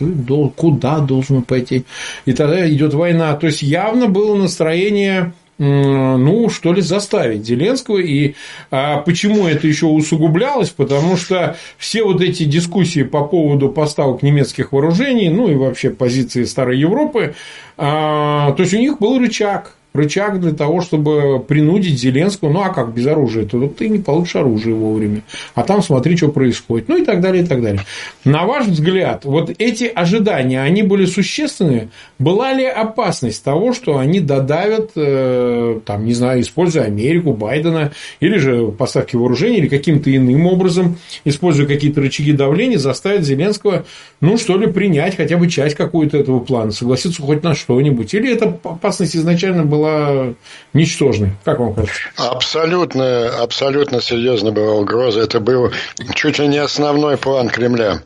Куда 0.56 0.98
должен 0.98 1.42
пойти? 1.42 1.84
И 2.24 2.32
тогда 2.32 2.68
идет 2.68 2.94
война. 2.94 3.34
То 3.34 3.46
есть, 3.46 3.62
явно 3.62 4.08
было 4.08 4.34
настроение 4.34 5.32
ну, 5.58 6.48
что 6.50 6.72
ли, 6.72 6.80
заставить 6.80 7.46
Зеленского. 7.46 7.98
И 7.98 8.34
а, 8.70 8.98
почему 8.98 9.46
это 9.46 9.66
еще 9.66 9.86
усугублялось? 9.86 10.70
Потому 10.70 11.16
что 11.16 11.56
все 11.78 12.02
вот 12.02 12.20
эти 12.20 12.44
дискуссии 12.44 13.02
по 13.02 13.24
поводу 13.24 13.68
поставок 13.68 14.22
немецких 14.22 14.72
вооружений, 14.72 15.28
ну 15.28 15.48
и 15.48 15.54
вообще 15.54 15.90
позиции 15.90 16.44
Старой 16.44 16.78
Европы, 16.78 17.34
а, 17.76 18.52
то 18.52 18.62
есть 18.62 18.74
у 18.74 18.78
них 18.78 18.98
был 18.98 19.18
рычаг 19.18 19.76
рычаг 19.94 20.40
для 20.40 20.52
того, 20.52 20.80
чтобы 20.80 21.38
принудить 21.38 22.00
Зеленского, 22.00 22.50
ну 22.50 22.62
а 22.62 22.70
как 22.70 22.92
без 22.92 23.06
оружия, 23.06 23.46
то 23.46 23.68
ты 23.68 23.88
не 23.88 24.00
получишь 24.00 24.34
оружие 24.34 24.74
вовремя, 24.74 25.22
а 25.54 25.62
там 25.62 25.82
смотри, 25.82 26.16
что 26.16 26.28
происходит, 26.28 26.88
ну 26.88 26.96
и 26.96 27.04
так 27.04 27.20
далее, 27.20 27.44
и 27.44 27.46
так 27.46 27.62
далее. 27.62 27.82
На 28.24 28.44
ваш 28.44 28.66
взгляд, 28.66 29.24
вот 29.24 29.54
эти 29.56 29.84
ожидания, 29.84 30.60
они 30.60 30.82
были 30.82 31.04
существенны? 31.04 31.90
Была 32.18 32.52
ли 32.52 32.64
опасность 32.66 33.44
того, 33.44 33.72
что 33.72 33.98
они 33.98 34.18
додавят, 34.18 34.90
э, 34.96 35.78
там, 35.86 36.04
не 36.04 36.12
знаю, 36.14 36.40
используя 36.40 36.84
Америку, 36.84 37.32
Байдена, 37.32 37.92
или 38.18 38.36
же 38.38 38.72
поставки 38.72 39.14
вооружений, 39.14 39.58
или 39.58 39.68
каким-то 39.68 40.14
иным 40.14 40.46
образом, 40.46 40.98
используя 41.24 41.68
какие-то 41.68 42.00
рычаги 42.00 42.32
давления, 42.32 42.78
заставят 42.78 43.22
Зеленского, 43.22 43.84
ну 44.20 44.38
что 44.38 44.56
ли, 44.58 44.66
принять 44.66 45.16
хотя 45.16 45.36
бы 45.36 45.48
часть 45.48 45.76
какую-то 45.76 46.18
этого 46.18 46.40
плана, 46.40 46.72
согласиться 46.72 47.22
хоть 47.22 47.44
на 47.44 47.54
что-нибудь? 47.54 48.12
Или 48.12 48.32
эта 48.32 48.46
опасность 48.64 49.14
изначально 49.14 49.64
была 49.64 49.83
была 49.84 50.34
ничтожной. 50.72 51.32
Как 51.44 51.58
вам 51.58 51.74
кажется? 51.74 52.00
Абсолютно, 52.16 53.28
абсолютно 53.42 54.00
серьезно 54.00 54.52
была 54.52 54.74
угроза. 54.74 55.20
Это 55.20 55.40
был 55.40 55.72
чуть 56.14 56.38
ли 56.38 56.48
не 56.48 56.58
основной 56.58 57.16
план 57.16 57.48
Кремля. 57.48 58.02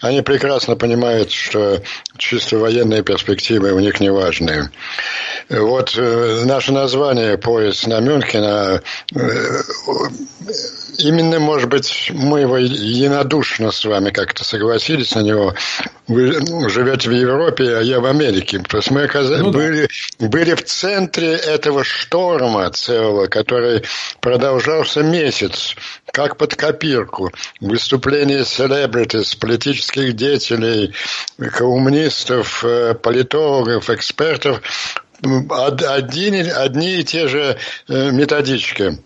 Они 0.00 0.22
прекрасно 0.22 0.76
понимают, 0.76 1.30
что 1.30 1.80
чисто 2.16 2.58
военные 2.58 3.02
перспективы 3.02 3.72
у 3.72 3.78
них 3.78 4.00
не 4.00 4.10
важны. 4.10 4.70
Вот 5.48 5.94
э, 5.96 6.42
наше 6.44 6.72
название 6.72 7.38
«Поезд 7.38 7.86
на 7.86 8.00
Мюнхена» 8.00 8.82
э, 9.14 9.20
именно, 11.02 11.38
может 11.38 11.68
быть, 11.68 12.10
мы 12.14 12.40
его 12.40 12.56
единодушно 12.56 13.70
с 13.70 13.84
вами 13.84 14.10
как-то 14.10 14.44
согласились 14.44 15.14
на 15.14 15.20
него. 15.20 15.54
Вы 16.06 16.68
живете 16.68 17.08
в 17.08 17.12
Европе, 17.12 17.76
а 17.76 17.80
я 17.80 18.00
в 18.00 18.06
Америке. 18.06 18.62
То 18.68 18.78
есть 18.78 18.90
мы 18.90 19.04
оказались, 19.04 19.42
ну, 19.42 19.50
да. 19.50 19.58
были, 19.58 19.88
были 20.18 20.54
в 20.54 20.64
центре 20.64 21.34
этого 21.34 21.84
шторма 21.84 22.70
целого, 22.70 23.26
который 23.26 23.84
продолжался 24.20 25.02
месяц, 25.02 25.74
как 26.12 26.36
под 26.36 26.54
копирку. 26.56 27.32
Выступления 27.60 28.44
селебритис, 28.44 29.34
политических 29.34 30.14
деятелей, 30.14 30.94
коммунистов, 31.38 32.64
э, 32.64 32.94
политологов, 32.94 33.90
экспертов 33.90 34.60
одни, 35.22 36.40
одни 36.40 37.00
и 37.00 37.04
те 37.04 37.28
же 37.28 37.58
э, 37.88 38.10
методички 38.10 38.98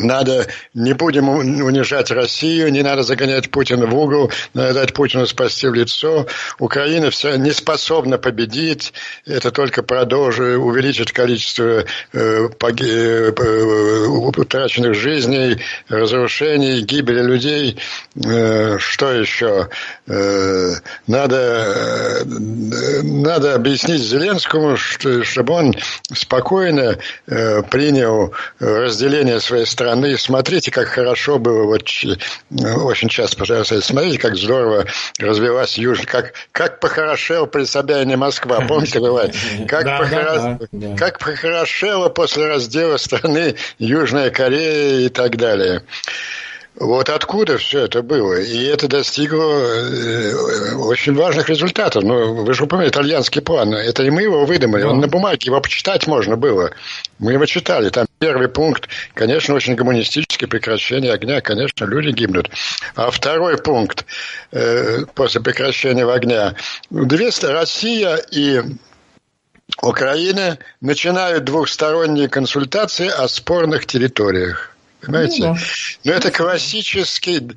надо, 0.00 0.46
не 0.74 0.92
будем 0.92 1.28
унижать 1.28 2.10
Россию, 2.10 2.72
не 2.72 2.82
надо 2.82 3.02
загонять 3.02 3.50
Путина 3.50 3.86
в 3.86 3.94
угол, 3.94 4.30
надо 4.54 4.74
дать 4.74 4.94
Путину 4.94 5.26
спасти 5.26 5.66
в 5.68 5.74
лицо. 5.74 6.26
Украина 6.58 7.10
вся 7.10 7.36
не 7.36 7.52
способна 7.52 8.18
победить, 8.18 8.92
это 9.26 9.50
только 9.50 9.82
продолжит, 9.82 10.58
увеличит 10.58 11.12
количество 11.12 11.84
э, 12.12 12.48
поги, 12.58 13.32
э, 13.32 14.06
утраченных 14.06 14.94
жизней, 14.94 15.60
разрушений, 15.88 16.80
гибели 16.82 17.22
людей. 17.22 17.78
Э, 18.24 18.78
что 18.78 19.12
еще? 19.12 19.68
Э, 20.06 20.74
надо, 21.06 21.36
э, 21.36 22.24
надо 23.02 23.54
объяснить 23.54 24.02
Зеленскому, 24.02 24.76
что, 24.76 25.24
чтобы 25.24 25.54
он 25.54 25.74
спокойно 26.12 26.98
э, 27.26 27.62
принял 27.62 28.32
разделение 28.58 29.40
своей 29.40 29.66
страны 29.66 29.87
стороны, 29.88 30.18
смотрите, 30.18 30.70
как 30.70 30.88
хорошо 30.88 31.38
было, 31.38 31.64
вот 31.64 31.82
очень 32.60 33.08
часто, 33.08 33.36
пожалуйста, 33.36 33.80
смотрите, 33.80 34.18
как 34.18 34.36
здорово 34.36 34.86
развилась 35.18 35.78
Южная, 35.78 36.06
как, 36.06 36.34
как 36.52 36.80
похорошел 36.80 37.46
при 37.46 37.64
Собянине 37.64 38.16
Москва, 38.16 38.60
помните, 38.60 39.00
бывает? 39.00 39.34
Как, 39.68 39.84
да, 39.84 39.98
похоро... 39.98 40.22
да, 40.24 40.58
да, 40.72 40.96
как 40.96 41.18
похорошела 41.18 42.08
после 42.08 42.46
раздела 42.46 42.96
страны 42.96 43.56
Южная 43.78 44.30
Корея 44.30 45.06
и 45.06 45.08
так 45.08 45.36
далее. 45.36 45.82
Вот 46.80 47.08
откуда 47.08 47.58
все 47.58 47.86
это 47.86 48.02
было. 48.02 48.40
И 48.40 48.64
это 48.64 48.86
достигло 48.86 49.42
э, 49.42 50.74
очень 50.76 51.12
важных 51.14 51.48
результатов. 51.48 52.04
Ну, 52.04 52.44
вы 52.44 52.54
же 52.54 52.64
упомянули 52.64 52.90
итальянский 52.90 53.42
план. 53.42 53.74
Это 53.74 54.04
не 54.04 54.10
мы 54.10 54.22
его 54.22 54.44
выдумали. 54.44 54.84
Он 54.84 55.00
на 55.00 55.08
бумаге, 55.08 55.46
его 55.46 55.60
почитать 55.60 56.06
можно 56.06 56.36
было. 56.36 56.70
Мы 57.18 57.32
его 57.32 57.46
читали. 57.46 57.88
Там 57.88 58.06
первый 58.20 58.48
пункт, 58.48 58.88
конечно, 59.14 59.56
очень 59.56 59.74
гуманистический, 59.74 60.46
прекращение 60.46 61.12
огня. 61.12 61.40
Конечно, 61.40 61.84
люди 61.84 62.10
гибнут. 62.10 62.48
А 62.94 63.10
второй 63.10 63.58
пункт, 63.58 64.06
э, 64.52 65.04
после 65.14 65.40
прекращения 65.40 66.08
огня. 66.08 66.54
Две, 66.90 67.30
Россия 67.42 68.20
и 68.30 68.62
Украина 69.82 70.58
начинают 70.80 71.42
двухсторонние 71.42 72.28
консультации 72.28 73.08
о 73.08 73.26
спорных 73.26 73.86
территориях. 73.86 74.77
Понимаете? 75.00 75.42
Ну, 75.42 75.54
да. 75.54 75.60
Но 76.04 76.12
это 76.12 76.30
классический, 76.30 77.52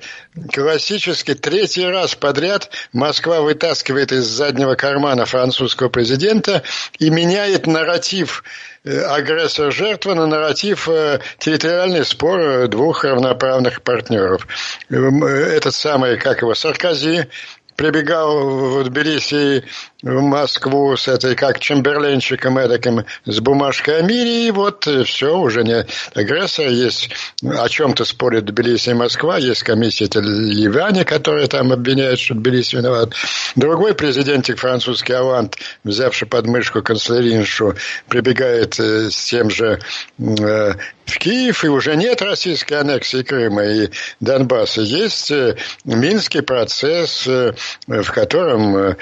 классический 0.54 1.34
третий 1.34 1.86
раз 1.86 2.16
подряд 2.16 2.70
Москва 2.94 3.42
вытаскивает 3.42 4.12
из 4.12 4.26
заднего 4.26 4.76
кармана 4.76 5.26
французского 5.26 5.90
президента 5.90 6.64
и 7.00 7.10
меняет 7.10 7.66
нарратив 7.66 8.44
э, 8.84 9.02
агрессор-жертва 9.02 10.14
на 10.14 10.28
нарратив 10.28 10.88
э, 10.88 11.20
территориальный 11.40 12.06
спор 12.06 12.68
двух 12.68 13.04
равноправных 13.04 13.82
партнеров. 13.82 14.48
Э, 14.90 14.96
этот 14.96 15.74
самый, 15.74 16.18
как 16.18 16.42
его, 16.42 16.54
Саркози 16.54 17.28
прибегал 17.76 18.50
в 18.50 18.84
Тбилиси 18.84 19.64
в 20.02 20.22
Москву 20.22 20.96
с 20.96 21.08
этой, 21.08 21.36
как 21.36 21.60
Чемберленчиком 21.60 22.58
эдаким, 22.58 23.06
с 23.26 23.40
бумажкой 23.40 24.00
о 24.00 24.02
мире, 24.02 24.48
и 24.48 24.52
вот 24.52 24.88
все, 25.06 25.38
уже 25.38 25.64
не 25.64 25.86
агрессор, 26.14 26.68
есть 26.68 27.10
о 27.44 27.70
чем-то 27.70 28.06
спорит 28.06 28.46
Тбилиси 28.46 28.90
и 28.90 28.94
Москва, 28.94 29.38
есть 29.38 29.64
комиссия 29.64 30.10
Ливане, 30.14 31.06
которая 31.06 31.48
там 31.48 31.72
обвиняет, 31.72 32.20
что 32.20 32.36
Тбилиси 32.36 32.76
виноват. 32.78 33.14
Другой 33.56 33.94
президентик 33.94 34.58
французский 34.58 35.14
Авант, 35.14 35.58
взявший 35.84 36.28
под 36.28 36.48
мышку 36.48 36.82
канцлериншу, 36.82 37.76
прибегает 38.08 38.80
э, 38.80 39.10
с 39.10 39.26
тем 39.26 39.50
же 39.50 39.80
э, 40.20 40.74
в 41.06 41.18
Киев, 41.18 41.64
и 41.66 41.68
уже 41.68 41.96
нет 41.96 42.22
российской 42.22 42.76
аннексии 42.76 43.24
Крыма 43.24 43.64
и 43.66 43.90
Донбасса. 44.20 44.82
Есть 44.82 45.32
э, 45.32 45.58
Минский 45.84 46.42
процесс, 46.42 47.28
в 47.28 48.12
котором 48.12 48.96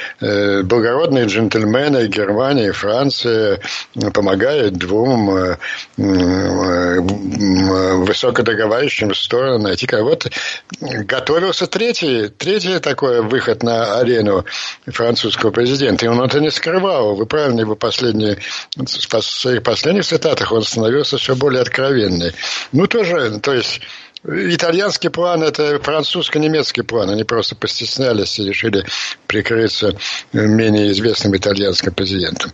благородные 0.89 1.25
джентльмены 1.25 2.07
Германии 2.07 2.69
и 2.69 2.71
Франции 2.71 3.59
помогают 4.13 4.73
двум 4.73 5.55
высокодоговаривающим 8.05 9.13
сторонам 9.13 9.63
найти 9.63 9.85
кого-то. 9.85 10.29
Готовился 10.79 11.67
третий, 11.67 12.29
третий 12.29 12.79
такой 12.79 13.21
выход 13.21 13.63
на 13.63 13.99
арену 13.99 14.45
французского 14.87 15.51
президента. 15.51 16.05
И 16.05 16.09
он 16.09 16.21
это 16.21 16.39
не 16.39 16.49
скрывал. 16.49 17.15
Вы 17.15 17.25
правильно 17.25 17.61
его 17.61 17.75
последние, 17.75 18.39
в 18.75 18.87
своих 19.21 19.63
последних 19.63 20.05
цитатах 20.05 20.51
он 20.51 20.63
становился 20.63 21.17
все 21.17 21.35
более 21.35 21.61
откровенный. 21.61 22.33
Ну, 22.71 22.87
тоже, 22.87 23.39
то 23.39 23.53
есть 23.53 23.81
Итальянский 24.25 25.09
план– 25.09 25.43
это 25.43 25.79
французско-немецкий 25.79 26.81
план. 26.81 27.09
Они 27.09 27.23
просто 27.23 27.55
постеснялись 27.55 28.37
и 28.37 28.43
решили 28.43 28.85
прикрыться 29.27 29.95
менее 30.33 30.91
известным 30.91 31.35
итальянским 31.37 31.93
президентом. 31.93 32.51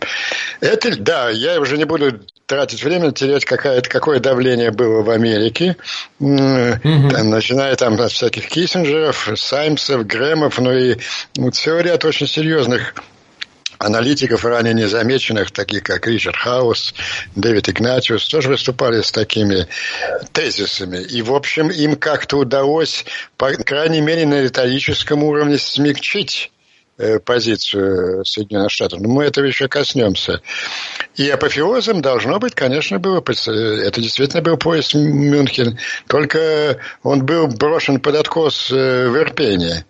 Это, 0.60 0.96
да, 0.96 1.30
я 1.30 1.60
уже 1.60 1.76
не 1.76 1.84
буду 1.84 2.20
тратить 2.46 2.84
время, 2.84 3.10
терять 3.10 3.44
какое, 3.44 3.80
какое 3.82 4.20
давление 4.20 4.70
было 4.70 5.02
в 5.02 5.10
Америке, 5.10 5.76
там, 6.20 7.30
начиная 7.30 7.74
там 7.74 8.00
от 8.00 8.12
всяких 8.12 8.46
Киссинджеров, 8.46 9.28
Саймсов, 9.34 10.06
Грэмов, 10.06 10.58
ну 10.60 10.72
и 10.72 10.96
ну, 11.36 11.50
целый 11.50 11.82
ряд 11.82 12.04
очень 12.04 12.28
серьезных 12.28 12.94
аналитиков, 13.78 14.44
ранее 14.44 14.74
незамеченных, 14.74 15.50
таких 15.50 15.82
как 15.82 16.06
Ричард 16.06 16.36
Хаус, 16.36 16.94
Дэвид 17.34 17.68
Игнатиус, 17.68 18.26
тоже 18.28 18.48
выступали 18.48 19.02
с 19.02 19.10
такими 19.10 19.66
тезисами. 20.32 20.98
И, 20.98 21.22
в 21.22 21.34
общем, 21.34 21.68
им 21.68 21.96
как-то 21.96 22.38
удалось, 22.38 23.04
по 23.36 23.50
крайней 23.52 24.00
мере, 24.00 24.26
на 24.26 24.42
риторическом 24.42 25.22
уровне 25.22 25.58
смягчить 25.58 26.50
э, 26.98 27.18
позицию 27.18 28.24
Соединенных 28.24 28.70
Штатов. 28.70 29.00
Но 29.00 29.08
мы 29.08 29.24
этого 29.24 29.44
еще 29.44 29.68
коснемся. 29.68 30.40
И 31.16 31.28
апофеозом 31.28 32.02
должно 32.02 32.38
быть, 32.38 32.54
конечно, 32.54 32.98
было, 32.98 33.18
это 33.20 34.00
действительно 34.00 34.42
был 34.42 34.56
поезд 34.56 34.94
Мюнхен, 34.94 35.78
только 36.08 36.78
он 37.02 37.24
был 37.24 37.48
брошен 37.48 38.00
под 38.00 38.16
откос 38.16 38.70
э, 38.70 39.08
в 39.08 39.16
Ирпене. 39.16 39.84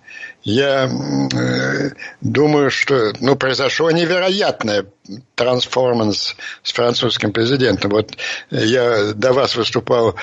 Я 0.46 0.88
э, 0.88 1.90
думаю, 2.20 2.70
что 2.70 3.12
ну, 3.18 3.34
произошло 3.34 3.90
невероятное 3.90 4.86
трансформанс 5.34 6.36
с 6.62 6.72
французским 6.72 7.32
президентом. 7.32 7.90
Вот 7.90 8.16
я 8.50 9.12
до 9.14 9.32
вас 9.32 9.56
выступал 9.56 10.16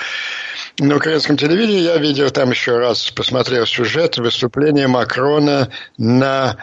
на 0.78 0.96
украинском 0.96 1.36
телевидении, 1.36 1.82
я 1.82 1.96
видел 1.98 2.30
там 2.30 2.50
еще 2.50 2.78
раз, 2.78 3.10
посмотрел 3.10 3.64
сюжет 3.64 4.18
выступления 4.18 4.88
Макрона 4.88 5.70
на, 5.98 6.56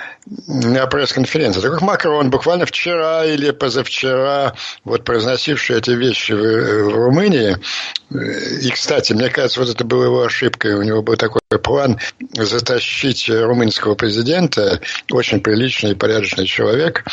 на 0.47 0.87
пресс-конференции. 0.87 1.61
Так 1.61 1.71
как 1.71 1.81
Макрон 1.81 2.29
буквально 2.29 2.65
вчера 2.65 3.25
или 3.25 3.51
позавчера, 3.51 4.53
вот 4.83 5.05
произносивший 5.05 5.77
эти 5.77 5.91
вещи 5.91 6.33
в, 6.33 6.89
в 6.89 6.93
Румынии, 6.93 7.57
и, 8.11 8.69
кстати, 8.69 9.13
мне 9.13 9.29
кажется, 9.29 9.61
вот 9.61 9.69
это 9.69 9.85
была 9.85 10.05
его 10.05 10.23
ошибкой. 10.23 10.75
У 10.75 10.83
него 10.83 11.01
был 11.01 11.15
такой 11.15 11.39
план 11.63 11.97
затащить 12.33 13.29
румынского 13.29 13.95
президента, 13.95 14.81
очень 15.09 15.39
приличный 15.39 15.91
и 15.91 15.95
порядочный 15.95 16.45
человек, 16.45 17.05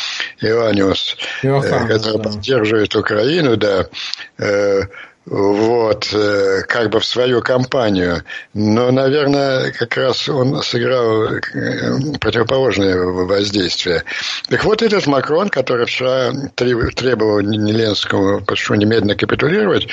Иваниус, 1.43 1.65
Иохан, 1.65 1.87
который 1.87 2.17
да. 2.17 2.23
поддерживает 2.23 2.95
Украину, 2.95 3.57
да, 3.57 3.87
э, 4.37 4.83
вот, 5.25 6.09
э, 6.11 6.61
как 6.67 6.89
бы 6.89 6.99
в 6.99 7.05
свою 7.05 7.41
компанию. 7.41 8.23
Но, 8.53 8.91
наверное, 8.91 9.71
как 9.71 9.95
раз 9.97 10.27
он 10.27 10.61
сыграл 10.63 11.27
э, 11.27 11.39
противоположное 12.19 12.97
воздействие. 12.97 14.03
Так 14.49 14.63
вот 14.65 14.81
этот 14.81 15.05
Макрон, 15.07 15.49
который 15.49 15.85
вчера 15.85 16.31
требовал 16.55 17.41
Неленскому, 17.41 18.43
что 18.55 18.75
немедленно 18.75 19.15
капитулировать, 19.15 19.87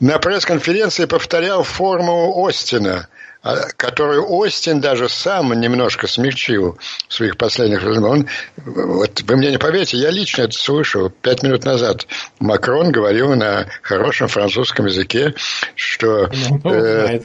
на 0.00 0.18
пресс-конференции 0.18 1.04
повторял 1.04 1.62
форму 1.62 2.44
Остина– 2.46 3.08
а, 3.42 3.56
которую 3.78 4.30
Остин 4.30 4.80
даже 4.80 5.08
сам 5.08 5.58
немножко 5.58 6.06
смягчил 6.06 6.78
в 7.08 7.14
своих 7.14 7.38
последних 7.38 7.82
разговорах. 7.82 8.26
Вот 8.58 9.22
вы 9.22 9.36
мне 9.36 9.50
не 9.50 9.56
поверите, 9.56 9.96
я 9.96 10.10
лично 10.10 10.42
это 10.42 10.52
слышал. 10.52 11.08
Пять 11.08 11.42
минут 11.42 11.64
назад 11.64 12.06
Макрон 12.38 12.92
говорил 12.92 13.34
на 13.34 13.66
хорошем 13.80 14.28
французском 14.28 14.84
языке, 14.84 15.34
что, 15.74 16.28
ну, 16.64 16.70
э, 16.70 17.20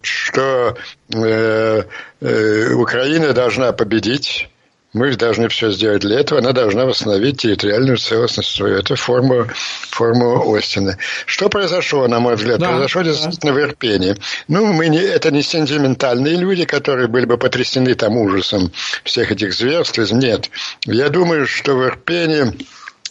что 0.00 0.78
э, 1.14 1.82
э, 2.22 2.72
Украина 2.72 3.34
должна 3.34 3.72
победить 3.72 4.48
мы 4.92 5.14
должны 5.16 5.48
все 5.48 5.70
сделать 5.70 6.00
для 6.00 6.20
этого. 6.20 6.40
Она 6.40 6.52
должна 6.52 6.86
восстановить 6.86 7.42
территориальную 7.42 7.98
целостность 7.98 8.50
свою. 8.50 8.78
Это 8.78 8.96
форма, 8.96 9.48
форма 9.90 10.56
Остина. 10.56 10.96
Что 11.26 11.48
произошло, 11.48 12.08
на 12.08 12.20
мой 12.20 12.36
взгляд? 12.36 12.58
Да, 12.58 12.68
произошло 12.68 13.02
да. 13.02 13.10
действительно 13.10 13.52
в 13.52 13.60
Ирпене. 13.60 14.16
Ну, 14.48 14.72
мы 14.72 14.88
не, 14.88 15.00
это 15.00 15.30
не 15.30 15.42
сентиментальные 15.42 16.36
люди, 16.36 16.64
которые 16.64 17.08
были 17.08 17.26
бы 17.26 17.36
потрясены 17.36 17.94
там 17.94 18.16
ужасом 18.16 18.72
всех 19.04 19.30
этих 19.30 19.52
зверств. 19.52 19.98
Нет. 20.12 20.50
Я 20.86 21.10
думаю, 21.10 21.46
что 21.46 21.76
в 21.76 21.84
Ирпене 21.84 22.54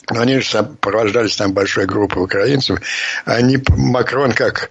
они 0.08 0.40
же 0.40 0.64
провождались 0.80 1.36
там 1.36 1.54
большой 1.54 1.86
группой 1.86 2.24
украинцев. 2.24 2.80
Они, 3.26 3.58
Макрон, 3.76 4.32
как, 4.32 4.70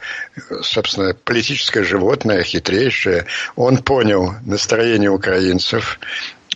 собственно, 0.62 1.14
политическое 1.24 1.84
животное, 1.84 2.42
хитрейшее, 2.42 3.26
он 3.54 3.78
понял 3.78 4.34
настроение 4.46 5.10
украинцев, 5.10 6.00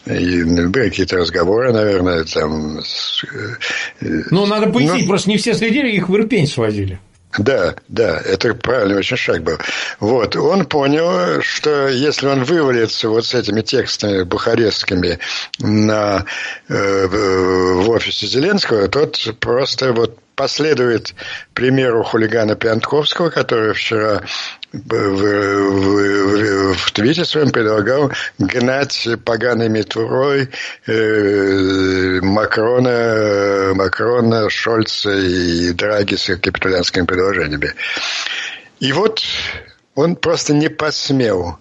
и 0.06 0.44
были 0.44 0.88
какие-то 0.88 1.16
разговоры, 1.16 1.72
наверное, 1.72 2.24
там. 2.24 2.78
Э, 2.78 4.22
ну, 4.30 4.46
надо 4.46 4.70
пояснить, 4.70 5.02
ну, 5.02 5.08
просто 5.08 5.30
не 5.30 5.36
все 5.36 5.54
следили, 5.54 5.90
их 5.90 6.08
в 6.08 6.16
Ирпень 6.16 6.46
свозили. 6.46 6.98
Да, 7.38 7.76
да, 7.86 8.18
это 8.18 8.54
правильный 8.54 8.96
очень 8.96 9.16
шаг 9.16 9.42
был. 9.42 9.56
Вот, 10.00 10.34
он 10.34 10.66
понял, 10.66 11.40
что 11.42 11.86
если 11.86 12.26
он 12.26 12.42
вывалится 12.42 13.08
вот 13.08 13.24
с 13.24 13.34
этими 13.34 13.60
текстами 13.60 14.24
бухарестскими 14.24 15.20
на, 15.60 16.24
э, 16.68 17.06
в 17.06 17.88
офисе 17.88 18.26
Зеленского, 18.26 18.88
тот 18.88 19.16
просто 19.38 19.92
вот 19.92 20.18
последует 20.40 21.14
примеру 21.52 22.02
хулигана 22.02 22.56
Пьянковского, 22.56 23.28
который 23.28 23.74
вчера 23.74 24.22
в, 24.72 24.94
в, 24.94 26.74
в 26.76 26.92
твите 26.92 27.26
своем 27.26 27.50
предлагал 27.50 28.10
гнать 28.38 29.06
поганой 29.26 29.68
метрой 29.68 30.48
э, 30.86 32.20
Макрона, 32.22 33.74
Макрона, 33.74 34.48
Шольца 34.48 35.10
и 35.10 35.72
Драги 35.72 36.14
с 36.14 36.34
капитулянскими 36.38 37.04
предложениями. 37.04 37.74
И 38.78 38.92
вот 38.92 39.22
он 39.94 40.16
просто 40.16 40.54
не 40.54 40.70
посмел 40.70 41.58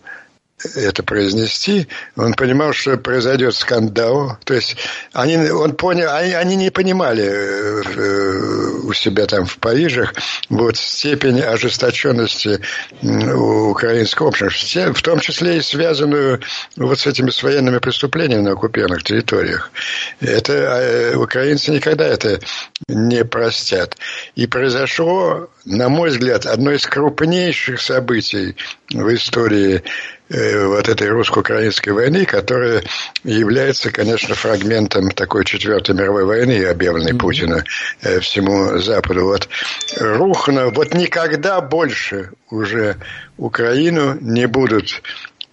это 0.76 1.04
произнести, 1.04 1.88
он 2.16 2.34
понимал, 2.34 2.74
что 2.74 2.98
произойдет 2.98 3.56
скандал. 3.56 4.38
То 4.44 4.54
есть 4.54 4.76
они, 5.14 5.38
он 5.50 5.76
понял, 5.76 6.10
они, 6.12 6.34
они 6.34 6.56
не 6.56 6.70
понимали 6.70 7.24
э, 7.24 8.70
у 8.84 8.94
себя 8.94 9.26
там 9.26 9.46
в 9.46 9.58
Париже 9.58 10.10
вот 10.50 10.78
степень 10.78 11.42
ожесточенности 11.42 12.60
украинского 13.02 14.28
общества, 14.28 14.94
в 14.94 15.02
том 15.02 15.20
числе 15.20 15.58
и 15.58 15.62
связанную 15.62 16.42
вот 16.76 17.00
с 17.00 17.08
этими 17.08 17.30
с 17.30 17.42
военными 17.44 17.78
преступлениями 17.78 18.42
на 18.42 18.52
оккупированных 18.52 19.04
территориях. 19.04 19.72
Это 20.20 20.54
э, 20.54 21.16
украинцы 21.16 21.72
никогда 21.72 22.06
это 22.06 22.40
не 22.88 23.24
простят. 23.24 23.96
И 24.36 24.48
произошло, 24.48 25.50
на 25.66 25.90
мой 25.90 26.10
взгляд, 26.10 26.46
одно 26.46 26.72
из 26.72 26.86
крупнейших 26.86 27.82
событий 27.82 28.56
в 28.92 29.14
истории 29.14 29.84
Э, 30.30 30.68
вот 30.68 30.88
этой 30.88 31.10
русско-украинской 31.10 31.90
войны, 31.90 32.24
которая 32.24 32.84
является, 33.24 33.90
конечно, 33.90 34.36
фрагментом 34.36 35.10
такой 35.10 35.44
четвертой 35.44 35.96
мировой 35.96 36.24
войны, 36.24 36.66
объявленной. 36.66 37.16
Путина 37.16 37.64
э, 38.02 38.20
всему 38.20 38.78
Западу. 38.78 39.26
Вот 39.26 39.50
рухно, 39.98 40.70
вот 40.70 40.94
никогда 40.94 41.62
больше 41.62 42.32
уже 42.52 42.98
Украину 43.38 44.18
не 44.22 44.48
будут 44.48 45.02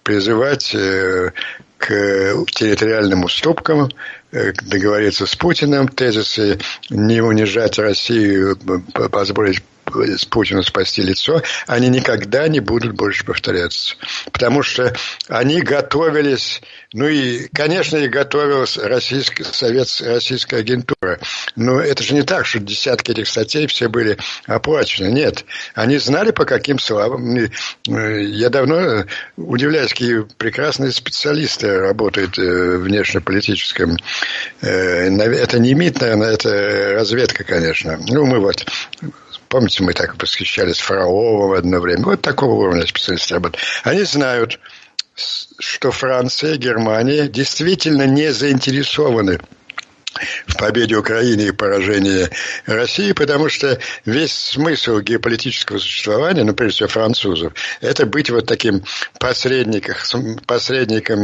призывать 0.03 0.75
э, 0.75 1.31
к 1.79 2.45
территориальным 2.51 3.23
уступкам, 3.23 3.89
э, 4.31 4.53
договориться 4.61 5.25
с 5.25 5.35
Путиным, 5.35 5.87
тезисы 5.87 6.59
не 6.91 7.21
унижать 7.21 7.79
Россию, 7.79 8.55
позволить 8.93 9.63
Путину 10.29 10.63
спасти 10.63 11.01
лицо, 11.01 11.41
они 11.65 11.89
никогда 11.89 12.47
не 12.47 12.59
будут 12.59 12.93
больше 12.93 13.25
повторяться. 13.25 13.95
Потому 14.31 14.63
что 14.63 14.93
они 15.27 15.61
готовились, 15.61 16.61
ну 16.93 17.07
и, 17.07 17.47
конечно, 17.53 17.97
и 17.97 18.07
готовилась 18.07 18.77
российская, 18.77 19.43
совет, 19.43 19.87
российская 20.01 20.57
агентура. 20.57 21.19
Но 21.55 21.79
это 21.79 22.03
же 22.03 22.13
не 22.13 22.23
так, 22.23 22.45
что 22.45 22.59
десятки 22.59 23.11
этих 23.11 23.27
статей 23.27 23.67
все 23.67 23.87
были 23.87 24.17
оплачены. 24.45 25.07
Нет. 25.07 25.45
Они 25.73 25.97
знали, 25.97 26.31
по 26.31 26.45
каким 26.45 26.79
словам. 26.79 27.37
Э, 27.37 28.21
я 28.21 28.49
давно 28.49 29.05
удивляюсь, 29.37 29.91
какие 29.91 30.21
прекрасные 30.37 30.91
специалисты 30.91 31.79
работают 31.79 32.37
в 32.37 32.77
внешнеполитическом. 32.79 33.97
Э, 34.61 35.09
это 35.09 35.59
не 35.59 35.73
МИД, 35.73 36.01
наверное, 36.01 36.33
это 36.33 36.93
разведка, 36.93 37.43
конечно. 37.43 37.99
Ну, 38.07 38.25
мы 38.25 38.39
вот 38.39 38.65
Помните, 39.49 39.83
мы 39.83 39.93
так 39.93 40.21
восхищались 40.21 40.79
Фараовым 40.79 41.49
в 41.49 41.53
одно 41.53 41.79
время. 41.79 42.03
Вот 42.03 42.21
такого 42.21 42.53
уровня 42.53 42.85
специалисты 42.85 43.35
работают. 43.35 43.63
Они 43.83 44.03
знают, 44.03 44.59
что 45.15 45.91
Франция 45.91 46.55
и 46.55 46.57
Германия 46.57 47.27
действительно 47.27 48.05
не 48.05 48.31
заинтересованы 48.33 49.39
в 50.45 50.57
победе 50.57 50.95
Украины 50.95 51.41
и 51.41 51.51
поражении 51.51 52.29
России, 52.65 53.11
потому 53.11 53.49
что 53.49 53.79
весь 54.05 54.33
смысл 54.33 54.99
геополитического 54.99 55.77
существования, 55.77 56.43
ну, 56.43 56.53
прежде 56.53 56.75
всего, 56.75 56.89
французов, 56.89 57.53
это 57.81 58.05
быть 58.05 58.29
вот 58.29 58.45
таким 58.45 58.83
посредником, 59.19 59.97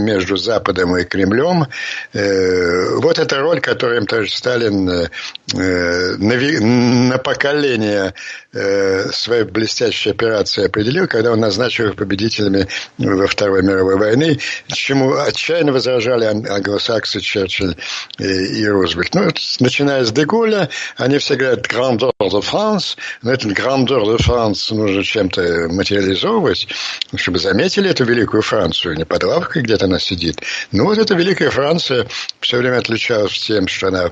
между 0.03 0.37
Западом 0.37 0.95
и 0.97 1.03
Кремлем. 1.03 1.67
Э, 2.13 2.95
вот 2.97 3.19
эта 3.19 3.39
роль, 3.39 3.61
которую 3.61 4.01
им 4.01 4.05
тоже 4.05 4.29
Сталин 4.29 4.89
э, 4.89 6.15
на, 6.17 7.17
поколение 7.17 8.13
э, 8.53 9.09
своей 9.11 9.43
блестящей 9.43 10.11
операции 10.11 10.65
определил, 10.65 11.07
когда 11.07 11.31
он 11.31 11.39
назначил 11.39 11.89
их 11.89 11.95
победителями 11.95 12.67
во 12.97 13.27
Второй 13.27 13.63
мировой 13.63 13.97
войны, 13.97 14.39
чему 14.67 15.15
отчаянно 15.15 15.71
возражали 15.71 16.25
англосаксы 16.25 17.19
Черчилль 17.21 17.75
и, 18.19 18.23
и 18.23 18.67
Рузвельт. 18.83 19.13
Ну, 19.15 19.31
начиная 19.59 20.03
с 20.03 20.11
Деголя, 20.11 20.69
они 20.97 21.17
все 21.17 21.35
говорят 21.35 21.65
«Grandeur 21.65 22.11
de 22.19 22.41
France», 22.41 22.97
но 23.21 23.31
этот 23.31 23.51
«Grandeur 23.51 24.03
de 24.03 24.17
France» 24.17 24.73
нужно 24.73 25.03
чем-то 25.03 25.69
материализовывать, 25.69 26.67
чтобы 27.15 27.39
заметили 27.39 27.89
эту 27.89 28.03
великую 28.03 28.41
Францию, 28.41 28.97
не 28.97 29.05
под 29.05 29.23
лавкой 29.23 29.63
где-то 29.63 29.85
она 29.85 29.99
сидит. 29.99 30.41
Ну, 30.71 30.85
вот 30.85 30.97
эта 30.97 31.13
великая 31.13 31.49
Франция 31.49 32.07
все 32.41 32.57
время 32.57 32.79
отличалась 32.79 33.39
тем, 33.39 33.67
что 33.67 33.87
она 33.87 34.11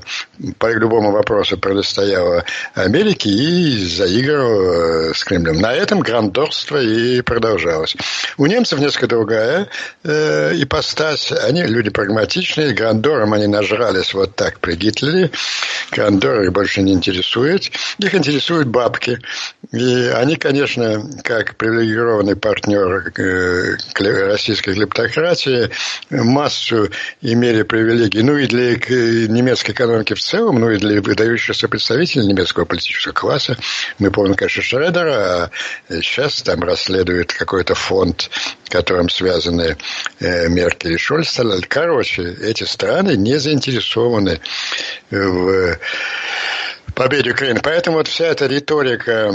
по 0.58 0.72
любому 0.72 1.12
вопросу 1.12 1.58
противостояла 1.58 2.44
Америке 2.74 3.28
и 3.28 3.84
заигрывала 3.84 5.10
э, 5.10 5.14
с 5.14 5.22
Кремлем. 5.24 5.60
На 5.60 5.74
этом 5.74 6.00
грандорство 6.00 6.80
и 6.80 7.20
продолжалось. 7.20 7.94
У 8.38 8.46
немцев 8.46 8.78
несколько 8.78 9.06
другая 9.06 9.68
э, 10.02 10.52
ипостась. 10.54 11.30
Они 11.32 11.62
люди 11.62 11.90
прагматичные, 11.90 12.72
грандором 12.72 13.34
они 13.34 13.46
нажрались 13.46 14.14
вот 14.14 14.34
так 14.34 14.61
при 14.62 14.76
Гитлере. 14.76 15.30
Кондор 15.90 16.42
их 16.42 16.52
больше 16.52 16.80
не 16.80 16.92
интересует. 16.94 17.70
Их 17.98 18.14
интересуют 18.14 18.68
бабки. 18.68 19.18
И 19.72 20.10
они, 20.14 20.36
конечно, 20.36 21.02
как 21.22 21.56
привилегированный 21.56 22.36
партнер 22.36 23.12
э, 23.18 23.76
российской 24.28 24.74
клептократии, 24.74 25.70
массу 26.10 26.88
имели 27.20 27.62
привилегий. 27.62 28.22
Ну 28.22 28.36
и 28.38 28.46
для 28.46 28.72
немецкой 29.28 29.72
экономики 29.72 30.14
в 30.14 30.20
целом, 30.20 30.60
ну 30.60 30.70
и 30.70 30.78
для 30.78 31.02
выдающихся 31.02 31.68
представителей 31.68 32.26
немецкого 32.26 32.64
политического 32.64 33.12
класса. 33.12 33.58
Мы 33.98 34.10
помним, 34.10 34.34
конечно, 34.34 34.62
Шредера, 34.62 35.14
а 35.14 35.50
сейчас 36.02 36.42
там 36.42 36.62
расследует 36.62 37.32
какой-то 37.32 37.74
фонд, 37.74 38.30
которым 38.68 39.08
связаны 39.08 39.76
э, 40.20 40.48
Меркель 40.48 40.92
и 40.92 40.96
Шольц. 40.96 41.38
Короче, 41.68 42.36
эти 42.42 42.64
страны 42.64 43.16
не 43.16 43.38
заинтересованы 43.38 44.40
в 45.10 45.78
победе 46.94 47.32
Украины. 47.32 47.60
Поэтому 47.62 47.98
вот 47.98 48.08
вся 48.08 48.26
эта 48.26 48.46
риторика, 48.46 49.30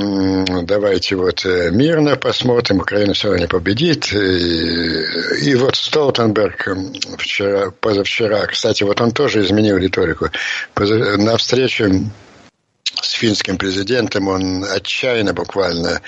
давайте 0.63 1.15
вот 1.15 1.45
э, 1.45 1.71
мирно 1.71 2.15
посмотрим, 2.15 2.79
Украина 2.79 3.13
все 3.13 3.29
равно 3.29 3.41
не 3.41 3.47
победит. 3.47 4.11
И, 4.13 5.49
и 5.49 5.55
вот 5.55 5.75
Столтенберг 5.75 6.67
вчера, 7.17 7.71
позавчера, 7.71 8.45
кстати, 8.45 8.83
вот 8.83 9.01
он 9.01 9.11
тоже 9.11 9.41
изменил 9.41 9.77
риторику. 9.77 10.29
На 10.75 11.37
встрече 11.37 12.03
с 13.01 13.11
финским 13.11 13.57
президентом 13.57 14.27
он 14.27 14.63
отчаянно 14.63 15.33
буквально 15.33 16.01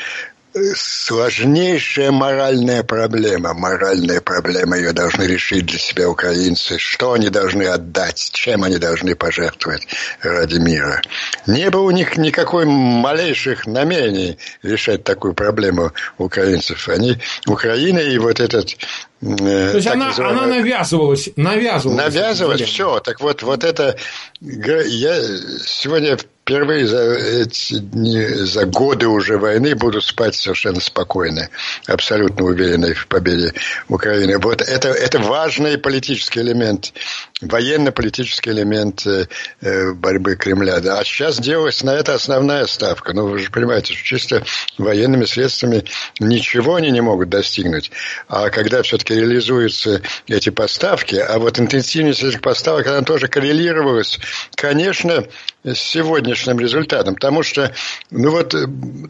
сложнейшая 0.53 2.11
моральная 2.11 2.83
проблема. 2.83 3.53
Моральная 3.53 4.21
проблема, 4.21 4.77
ее 4.77 4.93
должны 4.93 5.23
решить 5.23 5.65
для 5.65 5.77
себя 5.77 6.09
украинцы. 6.09 6.77
Что 6.77 7.13
они 7.13 7.29
должны 7.29 7.63
отдать, 7.63 8.29
чем 8.33 8.63
они 8.63 8.77
должны 8.77 9.15
пожертвовать 9.15 9.87
ради 10.21 10.57
мира. 10.57 11.01
Не 11.45 11.69
было 11.69 11.83
у 11.83 11.91
них 11.91 12.17
никакой 12.17 12.65
малейших 12.65 13.67
намерений 13.67 14.37
решать 14.63 15.03
такую 15.03 15.33
проблему 15.33 15.91
украинцев. 16.17 16.89
Они, 16.89 17.17
Украина 17.45 17.99
и 17.99 18.17
вот 18.17 18.39
этот 18.39 18.75
э, 19.21 19.71
то 19.71 19.75
есть 19.75 19.87
она, 19.87 20.07
называемая... 20.07 20.43
она 20.43 20.55
навязывалась, 20.55 21.29
навязывалась. 21.35 22.05
Навязывалась, 22.05 22.61
все. 22.61 22.99
Так 22.99 23.21
вот, 23.21 23.43
вот 23.43 23.63
это... 23.63 23.97
Я 24.41 25.21
сегодня 25.65 26.17
впервые 26.49 26.87
за 26.87 27.13
эти 27.13 27.75
дни, 27.75 28.25
за 28.25 28.65
годы 28.65 29.07
уже 29.07 29.37
войны 29.37 29.75
буду 29.75 30.01
спать 30.01 30.33
совершенно 30.33 30.79
спокойно, 30.79 31.47
абсолютно 31.85 32.45
уверенный 32.45 32.95
в 32.95 33.05
победе 33.05 33.53
Украины. 33.87 34.39
Вот 34.39 34.63
это, 34.63 34.89
это 34.89 35.19
важный 35.19 35.77
политический 35.77 36.39
элемент, 36.39 36.91
военно-политический 37.39 38.49
элемент 38.49 39.05
э, 39.05 39.27
э, 39.61 39.93
борьбы 39.93 40.37
Кремля. 40.37 40.79
Да. 40.79 40.97
А 40.97 41.03
сейчас 41.03 41.39
делалась 41.39 41.83
на 41.83 41.91
это 41.91 42.15
основная 42.15 42.65
ставка. 42.65 43.13
Ну, 43.13 43.27
вы 43.27 43.37
же 43.37 43.51
понимаете, 43.51 43.93
что 43.93 44.03
чисто 44.03 44.43
военными 44.79 45.25
средствами 45.25 45.83
ничего 46.19 46.75
они 46.75 46.89
не 46.89 47.01
могут 47.01 47.29
достигнуть. 47.29 47.91
А 48.27 48.49
когда 48.49 48.81
все-таки 48.81 49.13
реализуются 49.13 50.01
эти 50.25 50.49
поставки, 50.49 51.15
а 51.15 51.37
вот 51.37 51.59
интенсивность 51.59 52.23
этих 52.23 52.41
поставок, 52.41 52.87
она 52.87 53.03
тоже 53.03 53.27
коррелировалась, 53.27 54.19
конечно, 54.55 55.25
с 55.63 55.77
сегодняшним 55.77 56.59
результатом. 56.59 57.15
Потому 57.15 57.43
что, 57.43 57.73
ну 58.11 58.31
вот, 58.31 58.53
э, 58.53 58.65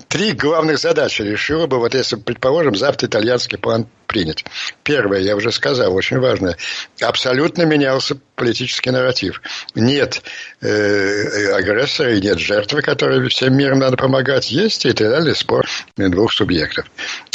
три 0.08 0.32
главных 0.32 0.80
задачи 0.80 1.22
решила 1.22 1.68
бы, 1.68 1.78
вот 1.78 1.94
если, 1.94 2.16
предположим, 2.16 2.76
завтра 2.76 3.08
итальянский 3.08 3.58
план 3.58 3.88
принят. 4.08 4.44
Первое, 4.84 5.20
я 5.20 5.36
уже 5.36 5.52
сказал, 5.52 5.94
очень 5.94 6.18
важное. 6.18 6.58
Абсолютно 7.02 7.64
менялся 7.64 8.18
политический 8.36 8.90
нарратив. 8.90 9.42
Нет 9.76 10.24
э, 10.62 11.52
агрессора 11.54 12.16
и 12.16 12.22
нет 12.22 12.40
жертвы, 12.40 12.82
которой 12.82 13.28
всем 13.30 13.56
миром 13.56 13.80
надо 13.80 13.98
помогать. 13.98 14.52
Есть 14.52 14.82
территориальный 14.82 15.36
спор 15.36 15.68
двух 15.96 16.34
субъектов. 16.34 16.86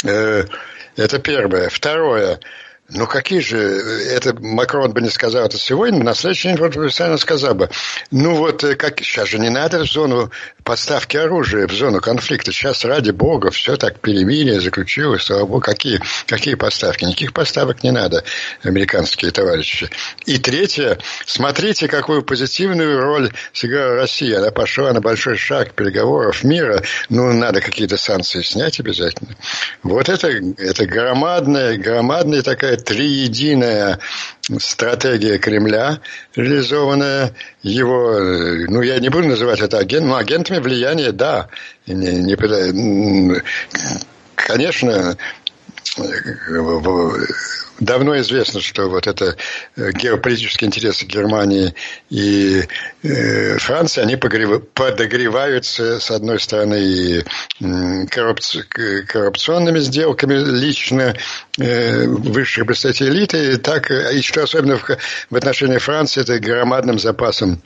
Э, 0.03 0.43
это 0.97 1.19
первое. 1.19 1.69
Второе. 1.69 2.39
Ну, 2.89 3.07
какие 3.07 3.39
же... 3.39 3.57
Это 3.57 4.35
Макрон 4.39 4.91
бы 4.91 5.01
не 5.01 5.09
сказал 5.09 5.45
это 5.45 5.57
сегодня, 5.57 6.03
на 6.03 6.13
следующий 6.13 6.49
день 6.49 6.57
вот 6.57 6.77
официально 6.77 7.17
сказал 7.17 7.55
бы. 7.55 7.69
Ну, 8.11 8.35
вот 8.35 8.63
э, 8.63 8.75
как... 8.75 8.99
Сейчас 8.99 9.29
же 9.29 9.39
не 9.39 9.49
надо 9.49 9.79
в 9.79 9.91
зону 9.91 10.29
поставки 10.63 11.17
оружия, 11.17 11.67
в 11.67 11.71
зону 11.71 11.99
конфликта. 11.99 12.51
Сейчас, 12.51 12.85
ради 12.85 13.09
бога, 13.09 13.49
все 13.49 13.75
так 13.75 13.99
перемирие 13.99 14.61
заключилось. 14.61 15.23
Слава 15.23 15.47
богу, 15.47 15.61
какие, 15.61 15.99
какие 16.27 16.53
поставки? 16.53 17.05
Никаких 17.05 17.33
поставок 17.33 17.81
не 17.81 17.89
надо, 17.89 18.23
американские 18.61 19.31
товарищи. 19.31 19.89
И 20.27 20.37
третье. 20.37 20.99
Смотрите, 21.25 21.87
какую 21.87 22.21
позитивную 22.21 23.01
роль 23.01 23.31
сыграла 23.51 23.95
Россия. 23.95 24.37
Она 24.37 24.51
пошла 24.51 24.93
на 24.93 25.01
большой 25.01 25.37
шаг 25.37 25.73
переговоров 25.73 26.43
мира. 26.43 26.83
Ну, 27.09 27.33
надо 27.33 27.61
какие-то 27.61 27.97
санкции 27.97 28.43
снять 28.43 28.79
обязательно. 28.79 29.35
Вот 29.81 30.07
это, 30.07 30.27
это 30.27 30.85
громадная, 30.85 31.77
громадная 31.77 32.43
такая 32.43 32.74
триединая 32.77 33.99
стратегия 34.59 35.37
Кремля, 35.37 35.99
реализованная 36.35 37.33
его, 37.63 38.19
ну, 38.67 38.81
я 38.81 38.99
не 38.99 39.09
буду 39.09 39.27
называть 39.27 39.61
это 39.61 39.77
агентом, 39.79 40.09
но 40.09 40.17
агентами 40.17 40.59
влияния, 40.59 41.11
да. 41.11 41.49
Не, 41.87 42.15
не, 42.15 43.41
конечно, 44.35 45.17
давно 47.79 48.19
известно, 48.19 48.61
что 48.61 48.89
вот 48.89 49.07
это 49.07 49.35
э, 49.75 49.91
геополитические 49.91 50.67
интересы 50.67 51.05
Германии 51.05 51.73
и 52.09 52.63
э, 53.03 53.57
Франции, 53.57 54.01
они 54.01 54.15
подогреваются, 54.15 55.99
с 55.99 56.11
одной 56.11 56.39
стороны, 56.39 56.75
и 56.75 57.23
коррупционными 59.07 59.79
сделками 59.79 60.35
лично 60.35 61.15
э, 61.59 62.07
высших 62.07 62.65
представителей 62.65 63.09
элиты, 63.11 63.57
так 63.57 63.91
и 63.91 64.21
что 64.21 64.43
особенно 64.43 64.77
в, 64.77 64.89
в 65.29 65.35
отношении 65.35 65.77
Франции, 65.77 66.21
это 66.21 66.39
громадным 66.39 66.99
запасом 66.99 67.61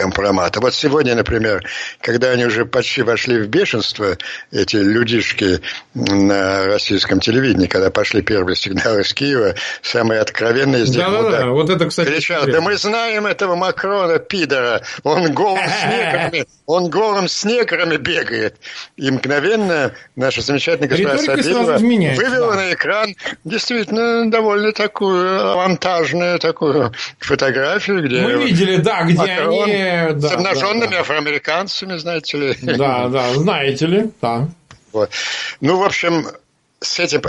компромата. 0.00 0.60
Вот 0.60 0.74
сегодня, 0.74 1.14
например, 1.14 1.62
когда 2.00 2.30
они 2.30 2.46
уже 2.46 2.64
почти 2.64 3.02
вошли 3.02 3.38
в 3.38 3.48
бешенство, 3.48 4.16
эти 4.50 4.76
людишки 4.76 5.60
на 5.94 6.64
российском 6.64 7.20
телевидении, 7.20 7.66
когда 7.66 7.90
пошли 7.90 8.22
первые 8.22 8.56
сигналы 8.56 9.02
из 9.02 9.12
Киева, 9.12 9.54
самые 9.82 10.20
откровенные 10.20 10.86
здесь 10.86 11.02
да, 11.02 11.10
да, 11.10 11.30
да. 11.30 11.46
вот 11.48 11.68
это, 11.68 11.86
кстати, 11.86 12.08
кричал, 12.08 12.46
да 12.46 12.60
мы 12.62 12.76
знаем 12.76 13.26
этого 13.26 13.56
Макрона, 13.56 14.18
пидора, 14.18 14.82
он 15.02 15.34
голым 15.34 15.68
с 15.68 15.84
неграми, 15.84 16.46
он 16.64 16.88
голым 16.88 17.28
с 17.28 17.44
неграми 17.44 17.96
бегает. 17.96 18.56
И 18.96 19.10
мгновенно 19.10 19.92
наша 20.16 20.40
замечательная 20.40 20.88
госпожа 20.88 21.18
Сабирова 21.18 21.76
вывела 21.76 22.52
да. 22.52 22.56
на 22.56 22.72
экран 22.72 23.14
действительно 23.44 24.30
довольно 24.30 24.72
такую 24.72 25.50
авантажную 25.52 26.38
такую 26.38 26.92
фотографию, 27.18 28.02
где... 28.02 28.20
Мы 28.22 28.44
видели, 28.44 28.76
да, 28.76 29.02
где 29.02 29.18
Макрон, 29.18 29.64
они 29.64 29.89
да, 30.14 30.28
с 30.28 30.32
обнаженными 30.32 30.92
да, 30.92 31.00
афроамериканцами, 31.00 31.96
знаете 31.96 32.38
ли. 32.38 32.56
Да, 32.76 33.08
да, 33.08 33.34
знаете 33.34 33.86
ли, 33.86 34.10
да. 34.20 34.48
Вот. 34.92 35.10
Ну, 35.60 35.78
в 35.78 35.82
общем, 35.82 36.26
с 36.80 36.98
этим... 37.00 37.22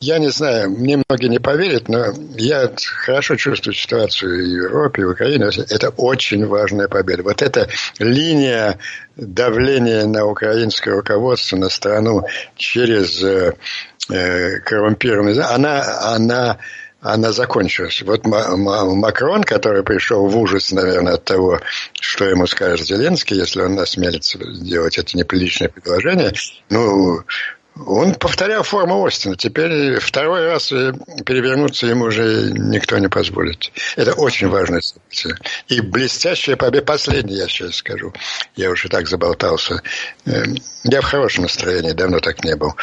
Я 0.00 0.18
не 0.18 0.30
знаю, 0.30 0.68
мне 0.70 1.00
многие 1.08 1.28
не 1.28 1.38
поверят, 1.38 1.88
но 1.88 2.06
я 2.36 2.72
хорошо 3.04 3.36
чувствую 3.36 3.72
ситуацию 3.72 4.32
в 4.32 4.48
Европе, 4.48 5.06
в 5.06 5.10
Украине. 5.10 5.48
Это 5.70 5.90
очень 5.90 6.44
важная 6.44 6.88
победа. 6.88 7.22
Вот 7.22 7.40
эта 7.40 7.68
линия 8.00 8.80
давления 9.14 10.04
на 10.06 10.26
украинское 10.26 10.92
руководство, 10.92 11.56
на 11.56 11.68
страну 11.68 12.26
через 12.56 13.22
э, 13.22 13.54
э 14.10 14.58
коррумпированный, 14.58 15.40
она, 15.40 16.14
она 16.16 16.58
она 17.02 17.32
закончилась. 17.32 18.00
Вот 18.02 18.24
Макрон, 18.24 19.42
который 19.42 19.82
пришел 19.82 20.26
в 20.28 20.36
ужас, 20.38 20.70
наверное, 20.70 21.14
от 21.14 21.24
того, 21.24 21.60
что 22.00 22.24
ему 22.24 22.46
скажет 22.46 22.86
Зеленский, 22.86 23.36
если 23.36 23.60
он 23.60 23.78
осмелится 23.78 24.38
сделать 24.54 24.98
это 24.98 25.16
неприличное 25.18 25.68
предложение, 25.68 26.32
ну, 26.70 27.22
он 27.74 28.14
повторял 28.14 28.62
форму 28.62 29.04
Остина. 29.04 29.36
Теперь 29.36 29.98
второй 29.98 30.46
раз 30.46 30.68
перевернуться 30.68 31.86
ему 31.86 32.04
уже 32.06 32.52
никто 32.52 32.98
не 32.98 33.08
позволит. 33.08 33.72
Это 33.96 34.12
очень 34.12 34.48
важная 34.48 34.80
событие. 34.80 35.36
И 35.68 35.80
блестящая 35.80 36.56
победа. 36.56 36.84
Последняя, 36.84 37.36
я 37.36 37.48
сейчас 37.48 37.76
скажу. 37.76 38.12
Я 38.56 38.70
уже 38.70 38.88
так 38.88 39.08
заболтался. 39.08 39.82
Эм, 40.26 40.56
я 40.84 41.00
в 41.00 41.04
хорошем 41.04 41.44
настроении, 41.44 41.92
давно 41.92 42.20
так 42.20 42.44
не 42.44 42.56
был. 42.56 42.74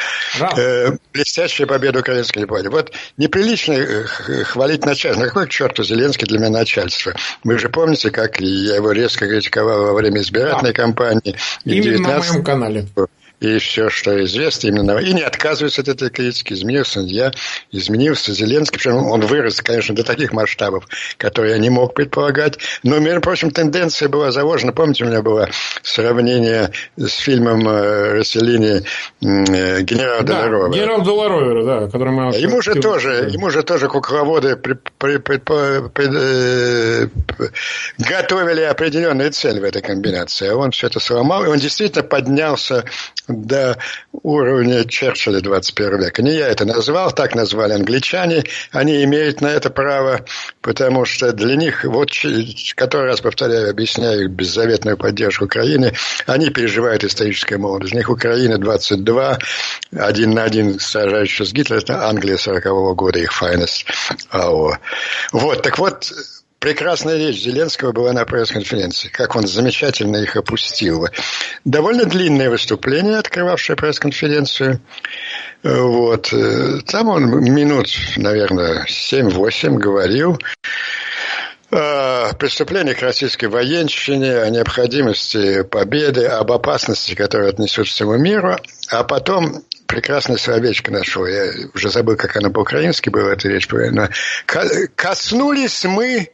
Э, 0.58 0.92
блестящая 1.14 1.68
победа 1.68 2.00
украинской 2.00 2.42
дипломатии. 2.42 2.70
Вот 2.70 2.92
неприлично 3.18 3.74
э, 3.74 4.06
хвалить 4.44 4.86
начальство. 4.86 5.22
На 5.22 5.28
какой 5.28 5.48
к 5.48 5.50
черту 5.50 5.84
Зеленский 5.84 6.28
для 6.28 6.40
меня 6.40 6.50
начальство? 6.50 7.14
Вы 7.44 7.60
же 7.60 7.70
помните, 7.70 8.10
как 8.10 8.40
я 8.40 8.76
его 8.76 8.92
резко 8.92 9.28
критиковал 9.28 9.84
во 9.84 9.94
время 9.94 10.22
избирательной 10.22 10.74
да. 10.74 10.82
кампании. 10.82 11.36
Именно 11.66 11.84
19... 11.84 12.08
на 12.08 12.34
моем 12.34 12.44
канале 12.44 12.88
и 13.40 13.58
все, 13.60 13.90
что 13.90 14.24
известно 14.26 14.68
именно. 14.68 14.98
И 14.98 15.14
не 15.14 15.22
отказывается 15.22 15.82
от 15.82 15.88
этой 15.88 16.10
критики. 16.10 16.54
Изменился 16.54 17.00
я, 17.02 17.32
изменился 17.72 18.34
Зеленский. 18.34 18.78
Причем 18.78 18.98
он 18.98 19.22
вырос, 19.22 19.62
конечно, 19.62 19.96
до 19.96 20.04
таких 20.04 20.34
масштабов, 20.34 20.86
которые 21.18 21.54
я 21.54 21.58
не 21.58 21.70
мог 21.70 21.94
предполагать. 21.94 22.58
Но, 22.84 23.00
между 23.00 23.22
прочим, 23.22 23.52
тенденция 23.52 24.10
была 24.10 24.32
заложена. 24.32 24.74
Помните, 24.74 25.06
у 25.06 25.08
меня 25.08 25.22
было 25.22 25.50
сравнение 25.84 26.72
с 26.98 27.14
фильмом 27.18 27.68
э, 27.68 28.20
Расселини 28.20 28.82
э, 29.22 29.82
генерала 29.82 30.24
да, 30.24 30.42
Долорова. 30.42 30.74
Генерал 30.74 31.02
Долоровера, 31.04 31.66
да. 31.66 31.86
Который 31.88 32.12
мы... 32.12 32.36
Ему 32.36 32.62
же 32.62 32.76
тоже, 32.76 33.30
ему 33.32 33.50
же 33.50 33.64
тоже 33.64 33.88
кукловоды 33.88 34.58
при, 34.58 34.74
при, 34.98 35.18
при, 35.18 35.38
при, 35.38 36.10
э, 36.14 37.08
готовили 37.98 38.62
определенные 38.62 39.32
цели 39.32 39.60
в 39.60 39.64
этой 39.64 39.82
комбинации. 39.82 40.50
А 40.50 40.56
он 40.56 40.72
все 40.72 40.88
это 40.88 41.00
сломал, 41.00 41.46
и 41.46 41.48
он 41.48 41.58
действительно 41.58 42.04
поднялся 42.04 42.84
до 43.30 43.78
уровня 44.12 44.86
Черчилля 44.86 45.42
21 45.42 46.00
века. 46.02 46.22
Не 46.22 46.36
я 46.36 46.48
это 46.48 46.66
назвал, 46.66 47.12
так 47.12 47.36
назвали 47.36 47.74
англичане. 47.74 48.44
Они 48.72 49.04
имеют 49.04 49.42
на 49.42 49.48
это 49.48 49.70
право, 49.70 50.26
потому 50.62 51.06
что 51.06 51.32
для 51.32 51.56
них, 51.56 51.84
вот 51.84 52.10
который 52.76 53.08
раз 53.08 53.22
повторяю, 53.22 53.70
объясняю 53.70 54.26
их 54.26 54.32
беззаветную 54.32 54.98
поддержку 54.98 55.46
Украины, 55.46 55.94
они 56.26 56.50
переживают 56.50 57.04
историческое 57.04 57.58
молодость. 57.58 57.92
Для 57.92 58.00
них 58.00 58.10
Украина 58.10 58.58
22, 58.58 59.40
один 59.98 60.32
на 60.32 60.44
один 60.44 60.80
сражающийся 60.80 61.46
с 61.46 61.54
Гитлером, 61.54 61.84
это 61.84 62.08
Англия 62.08 62.36
40-го 62.36 62.96
года, 62.96 63.20
их 63.20 63.32
finest 63.32 63.86
hour. 64.32 64.78
Вот, 65.32 65.62
так 65.62 65.78
вот, 65.78 66.12
прекрасная 66.60 67.18
речь 67.18 67.42
Зеленского 67.42 67.92
была 67.92 68.14
на 68.14 68.26
пресс-конференции, 68.26 69.10
как 69.10 69.36
он 69.36 69.48
замечательно 69.48 70.18
их 70.18 70.36
опустил. 70.36 71.08
Довольно 71.66 72.06
длинное 72.06 72.50
выступление, 72.50 73.18
открывавшее 73.18 73.76
пресс-конференцию. 73.76 74.80
Вот. 75.64 76.34
Там 76.88 77.10
он 77.10 77.44
минут, 77.44 77.88
наверное, 78.18 78.86
7-8 78.86 79.76
говорил 79.76 80.40
о 81.72 82.34
преступлениях 82.34 83.00
российской 83.00 83.46
военщине, 83.46 84.40
о 84.40 84.50
необходимости 84.50 85.62
победы, 85.64 86.26
об 86.26 86.52
опасности, 86.52 87.14
которую 87.14 87.50
отнесут 87.50 87.88
всему 87.88 88.18
миру, 88.18 88.58
а 88.90 89.04
потом 89.04 89.64
прекрасное 89.86 90.38
словечко 90.38 90.92
нашел. 90.92 91.28
Я 91.28 91.52
уже 91.76 91.92
забыл, 91.92 92.16
как 92.16 92.36
оно 92.38 92.50
по-украински 92.50 93.10
было, 93.10 93.32
эта 93.32 93.50
речь. 93.50 93.68
Но 93.70 94.10
коснулись 94.96 95.84
мы 95.86 96.30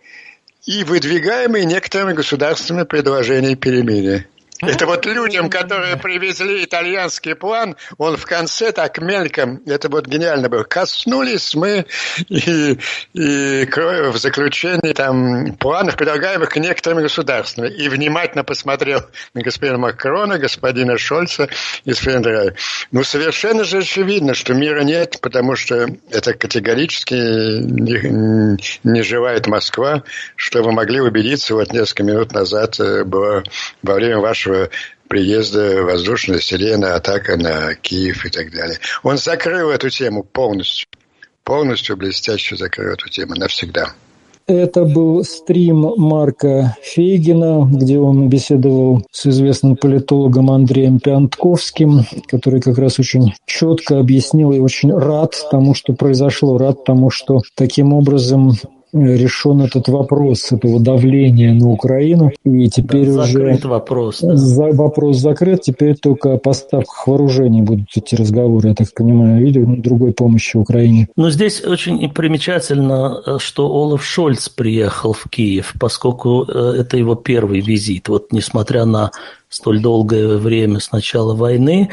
и 0.65 0.83
выдвигаемые 0.83 1.65
некоторыми 1.65 2.13
государствами 2.13 2.83
предложения 2.83 3.55
перемены. 3.55 4.27
Это 4.61 4.85
вот 4.85 5.05
людям, 5.05 5.49
которые 5.49 5.97
привезли 5.97 6.63
итальянский 6.63 7.35
план, 7.35 7.75
он 7.97 8.15
в 8.15 8.25
конце 8.25 8.71
так 8.71 8.99
мельком, 8.99 9.61
это 9.65 9.89
вот 9.89 10.07
гениально 10.07 10.47
было, 10.47 10.63
коснулись 10.63 11.55
мы 11.55 11.85
и, 12.29 12.79
и 13.13 13.65
в 13.65 14.17
заключении 14.17 14.93
там 14.93 15.55
планов, 15.57 15.97
предлагаемых 15.97 16.49
к 16.49 16.57
некоторым 16.57 17.01
государствам. 17.01 17.65
И 17.65 17.89
внимательно 17.89 18.43
посмотрел 18.43 19.01
на 19.33 19.41
господина 19.41 19.77
Макрона, 19.77 20.37
господина 20.37 20.97
Шольца 20.97 21.49
и 21.83 21.91
господина 21.91 22.53
Ну, 22.91 23.03
совершенно 23.03 23.63
же 23.65 23.79
очевидно, 23.79 24.33
что 24.33 24.53
мира 24.53 24.83
нет, 24.83 25.17
потому 25.21 25.55
что 25.55 25.87
это 26.09 26.33
категорически 26.33 27.13
не, 27.13 28.57
не 28.83 29.01
желает 29.03 29.47
Москва, 29.47 30.03
что 30.35 30.63
вы 30.63 30.71
могли 30.71 31.01
убедиться 31.01 31.55
вот 31.55 31.73
несколько 31.73 32.03
минут 32.03 32.31
назад 32.31 32.79
э, 32.79 33.03
было 33.03 33.43
во 33.83 33.93
время 33.95 34.19
вашего 34.19 34.54
приезда 35.07 35.83
воздушная 35.83 36.39
сирена, 36.39 36.95
атака 36.95 37.37
на 37.37 37.75
Киев 37.75 38.25
и 38.25 38.29
так 38.29 38.51
далее. 38.51 38.79
Он 39.03 39.17
закрыл 39.17 39.69
эту 39.69 39.89
тему 39.89 40.23
полностью. 40.23 40.87
Полностью 41.43 41.95
блестяще 41.95 42.55
закрыл 42.55 42.93
эту 42.93 43.09
тему 43.09 43.35
навсегда. 43.35 43.93
Это 44.47 44.85
был 44.85 45.23
стрим 45.23 45.93
Марка 45.97 46.77
Фейгина, 46.83 47.67
где 47.71 47.97
он 47.97 48.29
беседовал 48.29 49.01
с 49.11 49.25
известным 49.25 49.75
политологом 49.75 50.51
Андреем 50.51 50.99
Пиантковским, 50.99 52.05
который 52.27 52.61
как 52.61 52.77
раз 52.77 52.99
очень 52.99 53.33
четко 53.47 53.99
объяснил 53.99 54.51
и 54.51 54.59
очень 54.59 54.93
рад 54.93 55.33
тому, 55.49 55.73
что 55.73 55.93
произошло, 55.93 56.59
рад 56.59 56.83
тому, 56.83 57.09
что 57.09 57.41
таким 57.55 57.93
образом 57.93 58.51
решен 58.95 59.61
этот 59.61 59.87
вопрос 59.87 60.51
этого 60.51 60.79
давления 60.79 61.53
на 61.53 61.69
Украину. 61.69 62.31
И 62.43 62.69
теперь 62.69 63.11
да, 63.11 63.23
уже 63.23 63.59
вопрос. 63.63 64.21
Да. 64.21 64.35
За, 64.35 64.71
вопрос 64.71 65.17
закрыт. 65.17 65.61
Теперь 65.61 65.95
только 65.95 66.33
о 66.33 66.37
поставках 66.37 67.07
вооружений 67.07 67.61
будут 67.61 67.87
идти 67.95 68.15
разговоры, 68.15 68.69
я 68.69 68.75
так 68.75 68.93
понимаю, 68.93 69.45
или 69.45 69.63
другой 69.63 70.13
помощи 70.13 70.57
Украине. 70.57 71.07
Но 71.15 71.29
здесь 71.29 71.63
очень 71.63 72.09
примечательно, 72.09 73.39
что 73.39 73.67
Олаф 73.67 74.03
Шольц 74.03 74.49
приехал 74.49 75.13
в 75.13 75.29
Киев, 75.29 75.73
поскольку 75.79 76.45
э, 76.47 76.75
это 76.79 76.97
его 76.97 77.15
первый 77.15 77.61
визит. 77.61 78.07
Вот 78.07 78.31
несмотря 78.31 78.85
на 78.85 79.11
столь 79.49 79.81
долгое 79.81 80.37
время 80.37 80.79
с 80.79 80.91
начала 80.91 81.35
войны, 81.35 81.89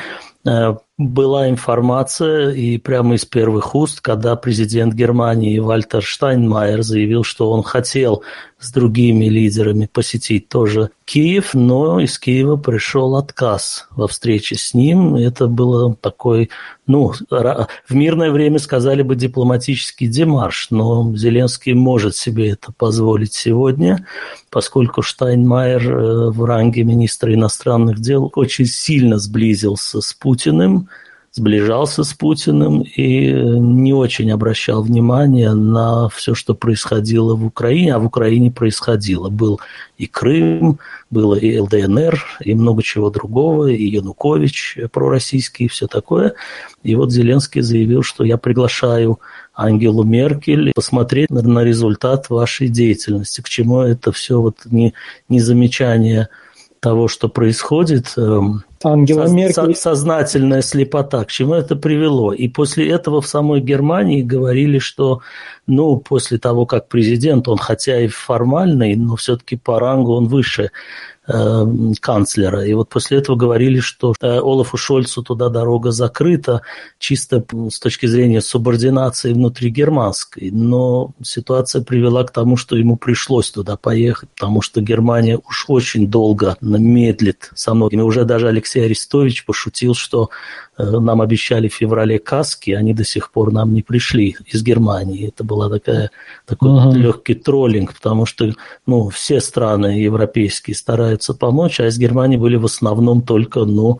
э, 0.46 0.74
была 1.08 1.48
информация, 1.48 2.50
и 2.50 2.78
прямо 2.78 3.14
из 3.14 3.24
первых 3.24 3.74
уст, 3.74 4.00
когда 4.00 4.36
президент 4.36 4.94
Германии 4.94 5.58
Вальтер 5.58 6.02
Штайнмайер 6.02 6.82
заявил, 6.82 7.24
что 7.24 7.50
он 7.50 7.62
хотел 7.62 8.22
с 8.62 8.70
другими 8.70 9.24
лидерами 9.24 9.88
посетить 9.92 10.48
тоже 10.48 10.90
Киев, 11.04 11.52
но 11.52 11.98
из 11.98 12.18
Киева 12.18 12.56
пришел 12.56 13.16
отказ 13.16 13.88
во 13.90 14.06
встрече 14.06 14.54
с 14.54 14.72
ним. 14.72 15.16
Это 15.16 15.48
было 15.48 15.94
такой, 15.96 16.48
ну, 16.86 17.12
в 17.28 17.94
мирное 17.94 18.30
время 18.30 18.60
сказали 18.60 19.02
бы 19.02 19.16
дипломатический 19.16 20.06
демарш, 20.06 20.68
но 20.70 21.14
Зеленский 21.16 21.74
может 21.74 22.14
себе 22.14 22.50
это 22.50 22.72
позволить 22.72 23.34
сегодня, 23.34 24.06
поскольку 24.48 25.02
Штайнмайер 25.02 25.92
э, 25.92 26.30
в 26.30 26.44
ранге 26.44 26.84
министра 26.84 27.34
иностранных 27.34 27.98
дел 27.98 28.30
очень 28.36 28.66
сильно 28.66 29.18
сблизился 29.18 30.00
с 30.00 30.14
Путиным, 30.14 30.88
сближался 31.32 32.04
с 32.04 32.12
Путиным 32.12 32.82
и 32.82 33.32
не 33.32 33.94
очень 33.94 34.30
обращал 34.30 34.82
внимание 34.82 35.54
на 35.54 36.10
все, 36.10 36.34
что 36.34 36.54
происходило 36.54 37.34
в 37.34 37.46
Украине, 37.46 37.94
а 37.94 37.98
в 37.98 38.04
Украине 38.04 38.50
происходило. 38.50 39.30
Был 39.30 39.58
и 39.96 40.06
Крым, 40.06 40.78
было 41.10 41.34
и 41.34 41.58
ЛДНР, 41.58 42.22
и 42.44 42.54
много 42.54 42.82
чего 42.82 43.08
другого, 43.08 43.68
и 43.68 43.84
Янукович 43.84 44.78
пророссийский, 44.92 45.66
и 45.66 45.68
все 45.68 45.86
такое. 45.86 46.34
И 46.82 46.94
вот 46.94 47.10
Зеленский 47.10 47.62
заявил, 47.62 48.02
что 48.02 48.24
я 48.24 48.36
приглашаю 48.36 49.18
Ангелу 49.54 50.02
Меркель 50.04 50.72
посмотреть 50.74 51.30
на, 51.30 51.64
результат 51.64 52.28
вашей 52.28 52.68
деятельности. 52.68 53.40
К 53.40 53.48
чему 53.48 53.80
это 53.80 54.12
все 54.12 54.38
вот 54.38 54.56
не, 54.66 54.92
не 55.30 55.40
замечание 55.40 56.28
того, 56.82 57.06
что 57.06 57.28
происходит, 57.28 58.12
эм, 58.16 58.64
Ангела 58.82 59.28
со, 59.28 59.32
Меркель... 59.32 59.76
сознательная 59.76 60.62
слепота, 60.62 61.24
к 61.24 61.30
чему 61.30 61.54
это 61.54 61.76
привело. 61.76 62.32
И 62.32 62.48
после 62.48 62.90
этого 62.90 63.20
в 63.20 63.26
самой 63.28 63.60
Германии 63.60 64.20
говорили, 64.20 64.80
что 64.80 65.20
ну, 65.68 65.96
после 65.98 66.38
того, 66.38 66.66
как 66.66 66.88
президент, 66.88 67.46
он 67.46 67.56
хотя 67.56 68.00
и 68.00 68.08
формальный, 68.08 68.96
но 68.96 69.14
все-таки 69.14 69.56
по 69.56 69.78
рангу 69.78 70.14
он 70.14 70.26
выше 70.26 70.72
канцлера. 71.24 72.64
И 72.64 72.74
вот 72.74 72.88
после 72.88 73.18
этого 73.18 73.36
говорили, 73.36 73.78
что 73.78 74.14
э, 74.20 74.38
Олафу 74.38 74.76
Шольцу 74.76 75.22
туда 75.22 75.50
дорога 75.50 75.92
закрыта, 75.92 76.62
чисто 76.98 77.44
с 77.70 77.78
точки 77.78 78.06
зрения 78.06 78.40
субординации 78.40 79.32
внутри 79.32 79.70
германской. 79.70 80.50
Но 80.50 81.12
ситуация 81.22 81.82
привела 81.82 82.24
к 82.24 82.32
тому, 82.32 82.56
что 82.56 82.76
ему 82.76 82.96
пришлось 82.96 83.50
туда 83.52 83.76
поехать, 83.76 84.30
потому 84.30 84.62
что 84.62 84.80
Германия 84.80 85.38
уж 85.48 85.66
очень 85.68 86.08
долго 86.08 86.56
медлит 86.60 87.50
со 87.54 87.74
многими. 87.74 88.02
Уже 88.02 88.24
даже 88.24 88.48
Алексей 88.48 88.84
Арестович 88.84 89.44
пошутил, 89.44 89.94
что 89.94 90.30
нам 90.78 91.20
обещали 91.20 91.68
в 91.68 91.74
феврале 91.74 92.18
каски, 92.18 92.70
они 92.70 92.94
до 92.94 93.04
сих 93.04 93.30
пор 93.30 93.52
нам 93.52 93.74
не 93.74 93.82
пришли 93.82 94.36
из 94.46 94.62
Германии. 94.62 95.28
Это 95.28 95.44
была 95.44 95.68
такая, 95.68 96.10
такой 96.46 96.70
uh-huh. 96.70 96.94
легкий 96.94 97.34
троллинг, 97.34 97.94
потому 97.94 98.24
что 98.26 98.52
ну, 98.86 99.08
все 99.10 99.40
страны 99.40 100.00
европейские 100.00 100.74
стараются 100.74 101.34
помочь, 101.34 101.80
а 101.80 101.86
из 101.86 101.98
Германии 101.98 102.36
были 102.36 102.56
в 102.56 102.64
основном 102.64 103.22
только, 103.22 103.64
ну, 103.64 103.98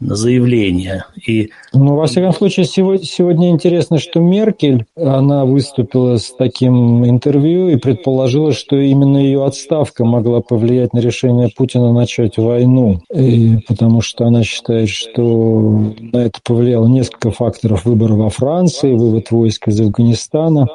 заявления. 0.00 1.06
И... 1.26 1.50
Ну, 1.72 1.94
во 1.94 2.06
всяком 2.06 2.32
случае, 2.32 2.66
сегодня, 2.66 3.04
сегодня 3.04 3.50
интересно, 3.50 3.98
что 3.98 4.20
Меркель, 4.20 4.86
она 4.96 5.44
выступила 5.44 6.16
с 6.16 6.34
таким 6.36 7.04
интервью 7.06 7.68
и 7.68 7.76
предположила, 7.76 8.52
что 8.52 8.76
именно 8.76 9.18
ее 9.18 9.44
отставка 9.44 10.04
могла 10.04 10.40
повлиять 10.40 10.92
на 10.94 11.00
решение 11.00 11.50
Путина 11.54 11.92
начать 11.92 12.38
войну, 12.38 13.00
и, 13.14 13.58
потому 13.68 14.00
что 14.00 14.24
она 14.24 14.42
считает, 14.42 14.88
что 14.88 15.92
на 16.00 16.18
это 16.18 16.40
повлияло 16.42 16.86
несколько 16.86 17.30
факторов. 17.30 17.84
Выбора 17.84 18.14
во 18.14 18.30
Франции, 18.30 18.94
вывод 18.94 19.30
войск 19.30 19.68
из 19.68 19.80
Афганистана 19.80 20.68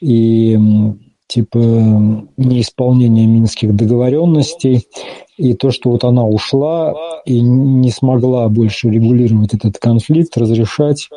и 0.00 0.58
типа 1.26 1.58
неисполнения 2.36 3.26
минских 3.26 3.74
договоренностей 3.74 4.86
и 5.36 5.54
то, 5.54 5.70
что 5.70 5.90
вот 5.90 6.04
она 6.04 6.24
ушла 6.24 6.94
и 7.24 7.40
не 7.40 7.90
смогла 7.90 8.48
больше 8.48 8.88
регулировать 8.88 9.54
этот 9.54 9.78
конфликт, 9.78 10.36
разрешать. 10.36 11.08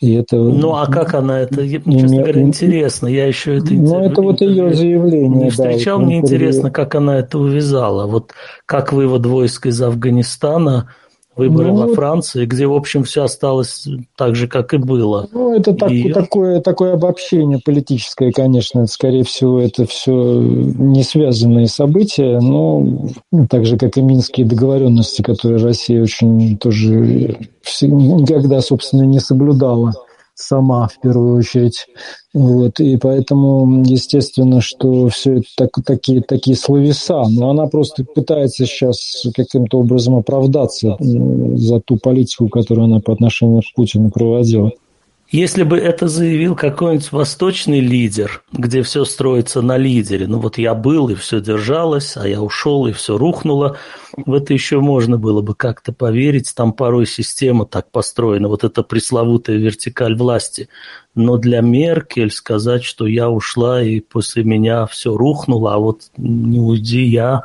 И 0.00 0.14
это, 0.14 0.36
ну, 0.36 0.76
а 0.76 0.86
как 0.86 1.14
она 1.14 1.40
это? 1.40 1.60
Мне, 1.60 2.00
честно 2.00 2.16
говоря, 2.22 2.40
интересно. 2.40 3.06
Я 3.06 3.26
еще 3.26 3.58
это... 3.58 3.74
Ну, 3.74 4.00
это 4.00 4.22
вот 4.22 4.40
ее 4.40 4.72
заявление. 4.72 5.44
Не 5.44 5.50
встречал, 5.50 5.98
да, 5.98 6.04
мне 6.06 6.18
интересно, 6.18 6.70
как 6.70 6.94
она 6.94 7.18
это 7.18 7.38
увязала. 7.38 8.06
Вот 8.06 8.32
как 8.64 8.94
вывод 8.94 9.26
войск 9.26 9.66
из 9.66 9.80
Афганистана 9.82 10.88
выборы 11.40 11.72
ну, 11.72 11.86
во 11.86 11.94
Франции, 11.94 12.44
где, 12.44 12.66
в 12.66 12.74
общем, 12.74 13.04
все 13.04 13.24
осталось 13.24 13.88
так 14.16 14.36
же, 14.36 14.46
как 14.46 14.74
и 14.74 14.76
было. 14.76 15.28
Ну, 15.32 15.54
это 15.54 15.74
так, 15.74 15.90
и... 15.90 16.12
такое, 16.12 16.60
такое 16.60 16.94
обобщение 16.94 17.58
политическое, 17.64 18.30
конечно. 18.30 18.86
Скорее 18.86 19.24
всего, 19.24 19.60
это 19.60 19.86
все 19.86 20.12
не 20.12 21.02
связанные 21.02 21.66
события, 21.66 22.38
но 22.40 22.80
ну, 23.32 23.46
так 23.48 23.64
же, 23.64 23.78
как 23.78 23.96
и 23.96 24.02
минские 24.02 24.46
договоренности, 24.46 25.22
которые 25.22 25.62
Россия 25.62 26.02
очень 26.02 26.58
тоже 26.58 27.38
никогда, 27.82 28.60
собственно, 28.60 29.02
не 29.02 29.20
соблюдала 29.20 29.94
сама 30.40 30.88
в 30.88 31.00
первую 31.00 31.38
очередь. 31.38 31.86
Вот, 32.32 32.78
и 32.78 32.96
поэтому, 32.96 33.82
естественно, 33.84 34.60
что 34.60 35.08
все 35.08 35.38
это 35.38 35.46
так, 35.56 35.70
такие, 35.84 36.22
такие 36.22 36.56
словеса, 36.56 37.24
но 37.28 37.50
она 37.50 37.66
просто 37.66 38.04
пытается 38.04 38.66
сейчас 38.66 39.26
каким-то 39.34 39.78
образом 39.78 40.16
оправдаться 40.16 40.96
за 41.00 41.80
ту 41.80 41.96
политику, 41.96 42.48
которую 42.48 42.84
она 42.84 43.00
по 43.00 43.12
отношению 43.12 43.62
к 43.62 43.74
Путину 43.74 44.10
проводила. 44.10 44.70
Если 45.30 45.62
бы 45.62 45.78
это 45.78 46.08
заявил 46.08 46.56
какой-нибудь 46.56 47.12
восточный 47.12 47.78
лидер, 47.78 48.42
где 48.52 48.82
все 48.82 49.04
строится 49.04 49.62
на 49.62 49.76
лидере, 49.76 50.26
ну 50.26 50.40
вот 50.40 50.58
я 50.58 50.74
был 50.74 51.08
и 51.08 51.14
все 51.14 51.40
держалось, 51.40 52.16
а 52.16 52.26
я 52.26 52.42
ушел 52.42 52.88
и 52.88 52.92
все 52.92 53.16
рухнуло, 53.16 53.76
в 54.16 54.34
это 54.34 54.52
еще 54.52 54.80
можно 54.80 55.18
было 55.18 55.40
бы 55.40 55.54
как-то 55.54 55.92
поверить, 55.92 56.52
там 56.56 56.72
порой 56.72 57.06
система 57.06 57.64
так 57.64 57.92
построена, 57.92 58.48
вот 58.48 58.64
эта 58.64 58.82
пресловутая 58.82 59.56
вертикаль 59.56 60.16
власти. 60.16 60.68
Но 61.14 61.36
для 61.36 61.60
Меркель 61.60 62.32
сказать, 62.32 62.82
что 62.82 63.06
я 63.06 63.30
ушла 63.30 63.80
и 63.84 64.00
после 64.00 64.42
меня 64.42 64.86
все 64.86 65.16
рухнуло, 65.16 65.74
а 65.74 65.78
вот 65.78 66.10
не 66.16 66.58
уйди 66.58 67.04
я, 67.04 67.44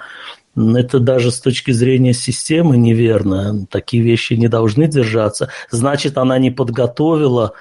это 0.55 0.99
даже 0.99 1.31
с 1.31 1.39
точки 1.39 1.71
зрения 1.71 2.13
системы 2.13 2.77
неверно. 2.77 3.65
Такие 3.67 4.01
вещи 4.03 4.33
не 4.33 4.47
должны 4.47 4.87
держаться. 4.87 5.49
Значит, 5.69 6.17
она 6.17 6.37
не 6.37 6.51
подготовила 6.51 7.53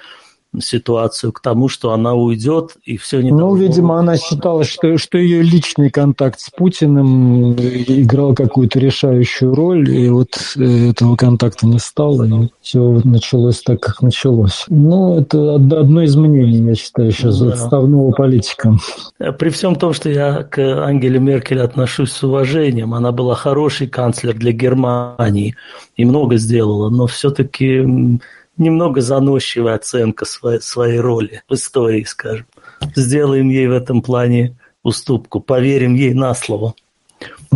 ситуацию 0.60 1.32
к 1.32 1.40
тому, 1.40 1.68
что 1.68 1.92
она 1.92 2.14
уйдет 2.14 2.76
и 2.84 2.96
все 2.96 3.20
не 3.20 3.30
Ну, 3.30 3.54
видимо, 3.54 3.98
она 3.98 4.16
считала, 4.16 4.64
что, 4.64 4.98
что 4.98 5.18
ее 5.18 5.42
личный 5.42 5.90
контакт 5.90 6.40
с 6.40 6.50
Путиным 6.50 7.52
играл 7.54 8.34
какую-то 8.34 8.78
решающую 8.78 9.54
роль, 9.54 9.90
и 9.90 10.08
вот 10.08 10.54
э, 10.56 10.90
этого 10.90 11.16
контакта 11.16 11.66
не 11.66 11.78
стало, 11.78 12.24
и 12.24 12.48
все 12.60 13.00
началось 13.04 13.62
так, 13.62 13.80
как 13.80 14.02
началось. 14.02 14.64
Ну, 14.68 15.18
это 15.18 15.54
одно 15.54 16.02
из 16.02 16.16
мнений, 16.16 16.68
я 16.68 16.74
считаю, 16.74 17.10
сейчас 17.12 17.40
да. 17.40 17.52
отставного 17.52 18.12
политика. 18.12 18.76
При 19.38 19.48
всем 19.50 19.76
том, 19.76 19.92
что 19.92 20.10
я 20.10 20.42
к 20.42 20.58
Ангеле 20.58 21.18
Меркель 21.18 21.60
отношусь 21.60 22.12
с 22.12 22.22
уважением, 22.22 22.94
она 22.94 23.12
была 23.12 23.34
хороший 23.34 23.86
канцлер 23.86 24.34
для 24.34 24.52
Германии 24.52 25.56
и 25.96 26.04
много 26.04 26.36
сделала, 26.36 26.90
но 26.90 27.06
все-таки 27.06 28.20
немного 28.56 29.00
заносчивая 29.00 29.74
оценка 29.74 30.24
своей, 30.24 30.60
своей 30.60 30.98
роли 30.98 31.42
в 31.48 31.54
истории, 31.54 32.04
скажем. 32.04 32.46
Сделаем 32.94 33.48
ей 33.48 33.66
в 33.66 33.72
этом 33.72 34.02
плане 34.02 34.56
уступку, 34.82 35.40
поверим 35.40 35.94
ей 35.94 36.14
на 36.14 36.34
слово. 36.34 36.74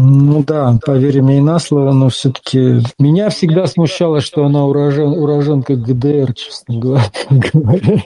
Ну 0.00 0.44
да, 0.44 0.78
поверим 0.84 1.28
ей 1.28 1.40
на 1.40 1.58
слово, 1.58 1.92
но 1.92 2.08
все-таки 2.08 2.80
меня 3.00 3.30
всегда 3.30 3.66
смущало, 3.66 4.20
что 4.20 4.44
она 4.44 4.64
урожен, 4.64 5.08
уроженка 5.08 5.74
ГДР, 5.74 6.34
честно 6.34 6.78
говоря. 6.78 8.02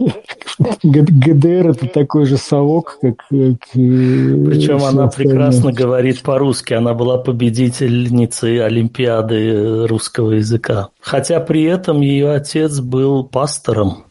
ГДР 0.83 1.68
это 1.68 1.87
такой 1.88 2.24
же 2.24 2.38
совок, 2.38 2.98
как... 3.00 3.16
как 3.28 3.59
Причем 3.72 4.83
она 4.85 5.09
прекрасно 5.09 5.72
говорит 5.72 6.22
по-русски, 6.22 6.72
она 6.72 6.94
была 6.94 7.18
победительницей 7.18 8.64
Олимпиады 8.64 9.87
русского 9.87 10.33
языка. 10.33 10.88
Хотя 11.00 11.40
при 11.40 11.64
этом 11.64 12.00
ее 12.00 12.31
отец 12.31 12.81
был 12.81 13.24
пастором. 13.24 14.05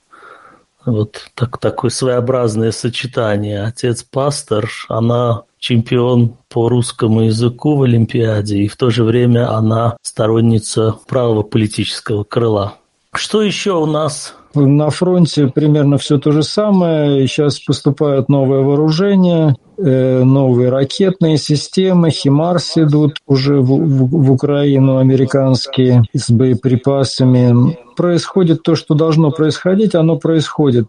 Вот 0.85 1.29
так, 1.35 1.57
такое 1.57 1.89
своеобразное 1.89 2.71
сочетание. 2.71 3.63
Отец 3.63 4.03
пастор, 4.03 4.69
она 4.87 5.43
чемпион 5.61 6.33
по 6.49 6.67
русскому 6.67 7.21
языку 7.21 7.77
в 7.77 7.83
Олимпиаде, 7.83 8.57
и 8.57 8.67
в 8.67 8.75
то 8.75 8.89
же 8.89 9.05
время 9.05 9.55
она 9.55 9.95
сторонница 10.01 10.95
правого 11.07 11.43
политического 11.43 12.25
крыла. 12.25 12.75
Что 13.13 13.41
еще 13.41 13.73
у 13.73 13.85
нас 13.85 14.35
на 14.55 14.89
фронте 14.89 15.47
примерно 15.47 15.97
все 15.97 16.17
то 16.17 16.31
же 16.31 16.43
самое. 16.43 17.27
Сейчас 17.27 17.59
поступают 17.59 18.29
новые 18.29 18.63
вооружения, 18.63 19.55
э, 19.77 20.23
новые 20.23 20.69
ракетные 20.69 21.37
системы, 21.37 22.09
«Химарс» 22.09 22.77
идут 22.77 23.17
уже 23.27 23.61
в, 23.61 23.67
в, 23.67 24.25
в 24.25 24.31
Украину 24.31 24.97
американские 24.97 26.03
с 26.13 26.29
боеприпасами. 26.31 27.77
Происходит 28.01 28.63
то, 28.63 28.75
что 28.75 28.95
должно 28.95 29.29
происходить, 29.29 29.93
оно 29.93 30.17
происходит. 30.17 30.87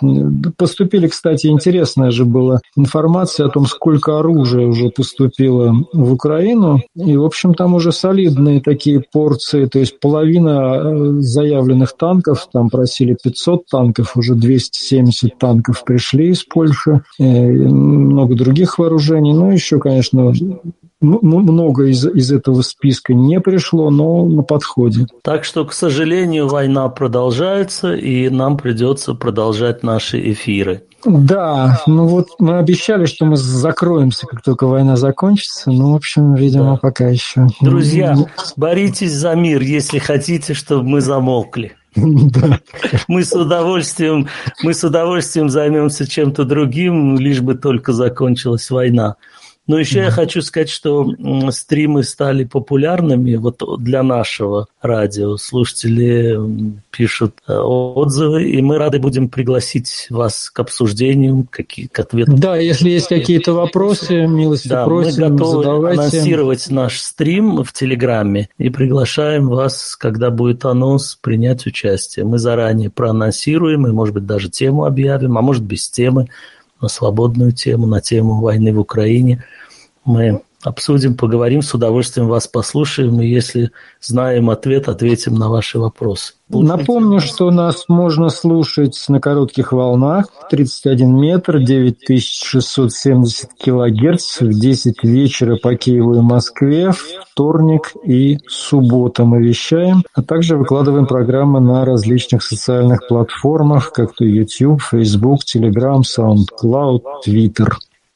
Поступили, 0.56 1.08
кстати, 1.08 1.46
интересная 1.48 2.10
же 2.10 2.24
была 2.24 2.60
информация 2.74 3.48
о 3.48 3.50
том, 3.50 3.66
сколько 3.66 4.18
оружия 4.18 4.66
уже 4.66 4.88
поступило 4.88 5.74
в 5.92 6.14
Украину. 6.14 6.80
И, 6.96 7.14
в 7.18 7.24
общем, 7.26 7.52
там 7.52 7.74
уже 7.74 7.92
солидные 7.92 8.62
такие 8.62 9.04
порции, 9.12 9.66
то 9.66 9.78
есть 9.78 10.00
половина 10.00 10.80
э, 10.80 11.20
заявленных 11.20 11.94
танков, 11.98 12.48
там 12.50 12.70
просили 12.70 13.14
500 13.22 13.66
танков, 13.66 14.16
уже 14.16 14.34
270 14.34 15.36
танков 15.36 15.84
пришли 15.84 16.30
из 16.30 16.44
Польши, 16.44 17.02
э, 17.18 17.24
много 17.24 18.34
других 18.34 18.78
вооружений. 18.78 19.34
Ну, 19.34 19.52
еще, 19.52 19.78
конечно, 19.78 20.32
много 21.02 21.86
из, 21.86 22.06
из 22.06 22.32
этого 22.32 22.62
списка 22.62 23.12
не 23.12 23.40
пришло, 23.40 23.90
но 23.90 24.24
на 24.24 24.42
подходе. 24.42 25.06
Так 25.22 25.44
что, 25.44 25.64
к 25.64 25.72
сожалению, 25.72 26.48
война 26.48 26.88
продолжается, 26.88 27.94
и 27.94 28.28
нам 28.28 28.56
придется 28.56 29.14
продолжать 29.14 29.82
наши 29.82 30.32
эфиры. 30.32 30.82
Да, 31.04 31.80
ну 31.86 32.06
вот 32.06 32.28
мы 32.38 32.58
обещали, 32.58 33.06
что 33.06 33.24
мы 33.24 33.36
закроемся, 33.36 34.26
как 34.26 34.42
только 34.42 34.66
война 34.66 34.96
закончится. 34.96 35.70
Ну, 35.72 35.92
в 35.92 35.96
общем, 35.96 36.34
видимо, 36.34 36.72
да. 36.72 36.76
пока 36.76 37.08
еще. 37.08 37.48
Друзья, 37.60 38.16
боритесь 38.56 39.12
за 39.12 39.34
мир, 39.34 39.62
если 39.62 39.98
хотите, 39.98 40.54
чтобы 40.54 40.84
мы 40.84 41.00
замолкли. 41.00 41.76
Да. 41.94 42.60
Мы 43.06 43.22
с 43.22 43.32
удовольствием, 43.32 44.28
мы 44.62 44.72
с 44.72 44.82
удовольствием 44.82 45.50
займемся 45.50 46.08
чем-то 46.08 46.44
другим, 46.44 47.18
лишь 47.18 47.40
бы 47.40 47.54
только 47.54 47.92
закончилась 47.92 48.70
война. 48.70 49.16
Но 49.68 49.78
еще 49.78 50.00
mm-hmm. 50.00 50.04
я 50.04 50.10
хочу 50.10 50.42
сказать, 50.42 50.68
что 50.68 51.08
стримы 51.50 52.02
стали 52.02 52.42
популярными 52.44 53.36
вот 53.36 53.62
для 53.78 54.02
нашего 54.02 54.66
радио. 54.80 55.36
Слушатели 55.36 56.36
пишут 56.90 57.34
э, 57.46 57.54
отзывы, 57.54 58.50
и 58.50 58.60
мы 58.60 58.78
рады 58.78 58.98
будем 58.98 59.28
пригласить 59.28 60.08
вас 60.10 60.50
к 60.50 60.58
обсуждению, 60.58 61.46
какие, 61.48 61.86
к 61.86 61.96
ответам. 62.00 62.38
Да, 62.40 62.56
если 62.56 62.90
есть 62.90 63.06
какие-то 63.06 63.52
вопросы, 63.52 64.26
милости 64.26 64.66
да, 64.66 64.84
просим, 64.84 65.22
мы 65.22 65.30
готовы 65.30 65.62
задавайте. 65.62 66.00
анонсировать 66.00 66.70
наш 66.70 67.00
стрим 67.00 67.62
в 67.62 67.72
Телеграме 67.72 68.48
и 68.58 68.68
приглашаем 68.68 69.48
вас, 69.48 69.94
когда 69.94 70.30
будет 70.30 70.64
анонс, 70.64 71.16
принять 71.20 71.66
участие. 71.66 72.24
Мы 72.24 72.38
заранее 72.38 72.90
проанонсируем 72.90 73.86
и, 73.86 73.92
может 73.92 74.14
быть, 74.14 74.26
даже 74.26 74.50
тему 74.50 74.86
объявим, 74.86 75.38
а 75.38 75.42
может, 75.42 75.62
без 75.62 75.88
темы 75.88 76.28
на 76.82 76.88
свободную 76.88 77.52
тему, 77.52 77.86
на 77.86 78.00
тему 78.00 78.40
войны 78.40 78.74
в 78.74 78.80
Украине. 78.80 79.44
Мы 80.04 80.42
обсудим, 80.62 81.16
поговорим, 81.16 81.62
с 81.62 81.74
удовольствием 81.74 82.28
вас 82.28 82.46
послушаем, 82.46 83.20
и 83.20 83.26
если 83.26 83.70
знаем 84.00 84.50
ответ, 84.50 84.88
ответим 84.88 85.34
на 85.34 85.48
ваши 85.48 85.78
вопросы. 85.78 86.34
Напомню, 86.48 87.20
что 87.20 87.50
нас 87.50 87.86
можно 87.88 88.28
слушать 88.28 89.02
на 89.08 89.20
коротких 89.20 89.72
волнах 89.72 90.26
31 90.50 91.16
метр, 91.18 91.58
9670 91.58 93.54
килогерц 93.54 94.40
в 94.40 94.50
10 94.50 95.02
вечера 95.02 95.56
по 95.56 95.74
Киеву 95.74 96.16
и 96.16 96.20
Москве, 96.20 96.92
вторник 97.32 97.92
и 98.04 98.38
суббота 98.46 99.24
мы 99.24 99.42
вещаем, 99.42 100.04
а 100.14 100.22
также 100.22 100.58
выкладываем 100.58 101.06
программы 101.06 101.60
на 101.60 101.86
различных 101.86 102.42
социальных 102.42 103.08
платформах, 103.08 103.92
как 103.92 104.14
то 104.14 104.24
YouTube, 104.24 104.82
Facebook, 104.82 105.40
Telegram, 105.44 106.02
SoundCloud, 106.02 107.00
Twitter. 107.26 107.68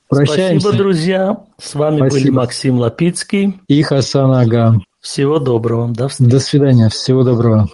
Прощаемся. 0.08 0.60
Спасибо, 0.60 0.84
друзья. 0.84 1.36
С 1.60 1.74
вами 1.74 1.96
Спасибо. 1.98 2.20
были 2.20 2.30
Максим 2.30 2.78
Лапицкий 2.78 3.60
и 3.68 3.82
Хасан 3.82 4.32
Ага. 4.32 4.80
Всего 5.00 5.38
доброго. 5.38 5.88
До, 5.88 6.08
встречи. 6.08 6.30
До 6.30 6.40
свидания. 6.40 6.88
Всего 6.88 7.22
доброго. 7.22 7.68